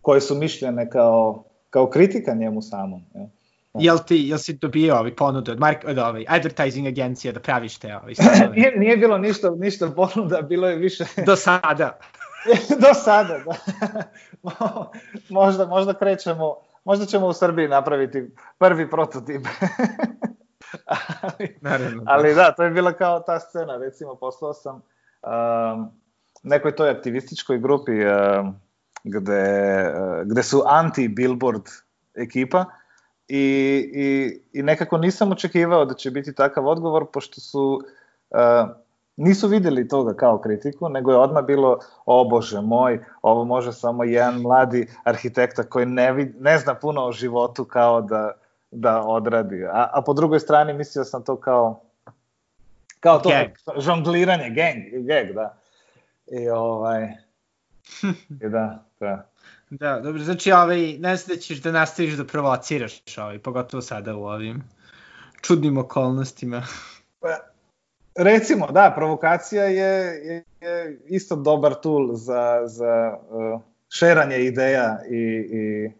koje 0.00 0.20
su 0.20 0.34
mišljene 0.34 0.90
kao, 0.90 1.44
kao 1.70 1.86
kritika 1.86 2.34
njemu 2.34 2.62
samom. 2.62 3.02
Ja. 3.14 3.26
Jel 3.74 3.98
ti, 4.06 4.16
jel 4.16 4.38
si 4.38 4.52
dobio 4.52 4.96
ovi 4.96 5.16
ponude 5.16 5.52
od, 5.52 5.58
mark, 5.58 5.84
od 5.86 5.98
ovi 5.98 6.24
advertising 6.28 6.86
agencije 6.86 7.32
da 7.32 7.40
praviš 7.40 7.78
te 7.78 7.96
ovi 7.96 8.14
nije, 8.56 8.78
nije 8.78 8.96
bilo 8.96 9.18
ništa, 9.18 9.50
ništa 9.50 9.90
ponuda, 9.90 10.42
bilo 10.50 10.68
je 10.68 10.76
više... 10.76 11.04
Do 11.26 11.36
sada. 11.36 11.98
Do 12.68 12.94
sada, 12.94 13.38
da. 13.44 13.54
možda, 15.28 15.66
možda 15.66 15.94
krećemo 15.94 16.56
možda 16.84 17.06
ćemo 17.06 17.26
u 17.26 17.32
Srbiji 17.32 17.68
napraviti 17.68 18.30
prvi 18.58 18.90
prototip. 18.90 19.46
ali, 21.22 21.56
Naravno, 21.60 22.02
da. 22.02 22.12
ali 22.12 22.34
da, 22.34 22.52
to 22.52 22.62
je 22.62 22.70
bila 22.70 22.92
kao 22.92 23.20
ta 23.20 23.40
scena, 23.40 23.76
recimo 23.76 24.14
poslao 24.14 24.54
sam 24.54 24.74
um, 25.22 25.90
nekoj 26.42 26.76
toj 26.76 26.90
aktivističkoj 26.90 27.58
grupi 27.58 27.92
um, 27.92 28.56
gde, 29.04 29.84
uh, 29.96 30.26
gde 30.26 30.42
su 30.42 30.62
anti-billboard 30.66 31.68
ekipa 32.14 32.64
i, 33.28 33.44
i, 33.94 34.40
i 34.52 34.62
nekako 34.62 34.98
nisam 34.98 35.32
očekivao 35.32 35.84
da 35.84 35.94
će 35.94 36.10
biti 36.10 36.34
takav 36.34 36.66
odgovor, 36.66 37.06
pošto 37.12 37.40
su 37.40 37.80
uh, 38.30 38.70
nisu 39.16 39.48
videli 39.48 39.88
toga 39.88 40.14
kao 40.14 40.38
kritiku, 40.38 40.88
nego 40.88 41.10
je 41.10 41.18
odmah 41.18 41.44
bilo, 41.44 41.78
o 42.06 42.24
bože 42.24 42.60
moj, 42.60 43.04
ovo 43.22 43.44
može 43.44 43.72
samo 43.72 44.04
jedan 44.04 44.40
mladi 44.40 44.88
arhitekta 45.04 45.62
koji 45.62 45.86
ne, 45.86 46.12
vid, 46.12 46.34
ne 46.40 46.58
zna 46.58 46.74
puno 46.74 47.04
o 47.04 47.12
životu 47.12 47.64
kao 47.64 48.00
da, 48.00 48.32
da 48.70 49.02
odradi. 49.02 49.64
A, 49.64 49.90
a 49.92 50.02
po 50.06 50.12
drugoj 50.12 50.40
strani 50.40 50.72
mislio 50.72 51.04
sam 51.04 51.24
to 51.24 51.36
kao 51.36 51.80
kao 53.00 53.18
to 53.18 53.28
gag. 53.28 53.80
žongliranje, 53.82 54.50
gang, 54.50 55.06
gag, 55.06 55.34
da. 55.34 55.56
I 56.26 56.48
ovaj, 56.48 57.02
i 58.44 58.48
da, 58.48 58.84
da. 59.00 59.28
Da, 59.70 60.00
dobro, 60.00 60.22
znači 60.22 60.52
ovaj, 60.52 60.96
ne 60.98 61.16
znam 61.16 61.36
da 61.36 61.40
ćeš 61.40 61.62
da 61.62 61.72
nastaviš 61.72 62.14
da 62.14 62.24
provociraš, 62.24 63.18
ovaj, 63.18 63.38
pogotovo 63.38 63.80
sada 63.82 64.16
u 64.16 64.24
ovim 64.24 64.62
čudnim 65.40 65.78
okolnostima. 65.78 66.62
Recimo, 68.14 68.66
da, 68.66 68.92
provokacija 68.96 69.64
je, 69.64 69.74
je, 70.24 70.44
je 70.60 71.00
isto 71.06 71.36
dobar 71.36 71.74
tool 71.74 72.14
za, 72.14 72.62
za 72.66 73.18
uh, 73.30 73.60
šeranje 73.88 74.38
ideja 74.38 74.98
i, 75.10 75.16
i 75.50 75.90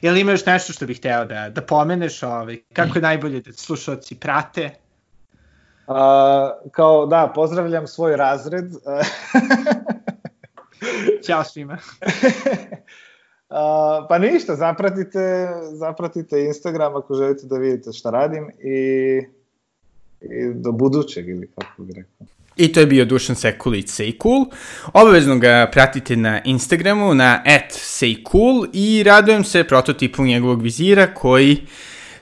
Jel 0.00 0.16
ima 0.16 0.30
još 0.30 0.46
nešto 0.46 0.72
što 0.72 0.86
bih 0.86 0.98
hteo 0.98 1.24
da, 1.24 1.50
da 1.50 1.62
pomeneš, 1.62 2.22
ovaj, 2.22 2.58
kako 2.72 2.98
je 2.98 3.02
najbolje 3.02 3.40
da 3.40 3.52
slušalci 3.52 4.14
prate? 4.14 4.70
Uh, 5.86 5.94
kao, 6.72 7.06
da, 7.06 7.32
pozdravljam 7.34 7.86
svoj 7.86 8.16
razred. 8.16 8.64
Ćao 11.26 11.44
svima. 11.44 11.78
Uh, 13.52 13.58
pa 14.08 14.18
ništa, 14.18 14.54
zapratite, 14.54 15.48
zapratite 15.72 16.44
Instagram 16.44 16.96
ako 16.96 17.14
želite 17.14 17.46
da 17.46 17.56
vidite 17.56 17.92
šta 17.92 18.10
radim 18.10 18.50
i, 18.64 19.20
i 20.24 20.54
do 20.54 20.72
budućeg 20.72 21.28
ili 21.28 21.48
kako 21.58 21.82
bih 21.82 21.96
rekao. 21.96 22.26
I 22.56 22.72
to 22.72 22.80
je 22.80 22.86
bio 22.86 23.04
Dušan 23.04 23.36
Sekulić 23.36 23.88
Sejkul. 23.88 24.46
Obavezno 24.92 25.38
ga 25.38 25.68
pratite 25.72 26.16
na 26.16 26.40
Instagramu 26.44 27.14
na 27.14 27.42
Sejkul 27.70 28.66
i 28.72 29.02
radujem 29.02 29.44
se 29.44 29.64
prototipu 29.64 30.24
njegovog 30.24 30.62
vizira 30.62 31.14
koji 31.14 31.66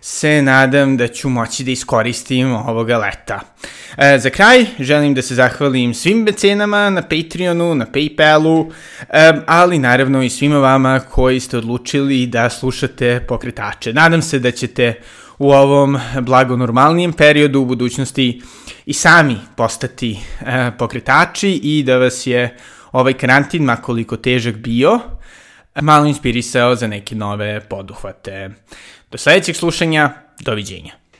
se 0.00 0.42
nadam 0.42 0.96
da 0.96 1.08
ću 1.08 1.28
moći 1.28 1.64
da 1.64 1.70
iskoristim 1.70 2.52
ovoga 2.54 2.98
leta. 2.98 3.40
E, 3.98 4.18
za 4.18 4.30
kraj 4.30 4.66
želim 4.78 5.14
da 5.14 5.22
se 5.22 5.34
zahvalim 5.34 5.94
svim 5.94 6.18
mecenama 6.18 6.90
na 6.90 7.02
Patreonu, 7.02 7.74
na 7.74 7.86
Paypalu, 7.86 8.70
e, 9.08 9.32
ali 9.46 9.78
naravno 9.78 10.22
i 10.22 10.30
svima 10.30 10.58
vama 10.58 11.00
koji 11.00 11.40
ste 11.40 11.58
odlučili 11.58 12.26
da 12.26 12.50
slušate 12.50 13.24
pokretače. 13.28 13.92
Nadam 13.92 14.22
se 14.22 14.38
da 14.38 14.50
ćete 14.50 14.94
u 15.40 15.52
ovom 15.52 15.98
blago 16.20 16.56
normalnijem 16.56 17.12
periodu 17.12 17.60
u 17.60 17.64
budućnosti 17.64 18.42
i 18.86 18.92
sami 18.92 19.36
postati 19.56 20.18
e, 20.40 20.70
pokretači 20.78 21.50
i 21.62 21.82
da 21.82 21.96
vas 21.96 22.26
je 22.26 22.56
ovaj 22.92 23.12
karantin, 23.12 23.62
makoliko 23.64 24.16
težak 24.16 24.56
bio, 24.56 25.00
malo 25.80 26.06
inspirisao 26.06 26.74
za 26.74 26.86
neke 26.86 27.14
nove 27.14 27.60
poduhvate. 27.60 28.50
Do 29.10 29.18
sledećeg 29.18 29.56
slušanja, 29.56 30.10
doviđenja. 30.40 30.99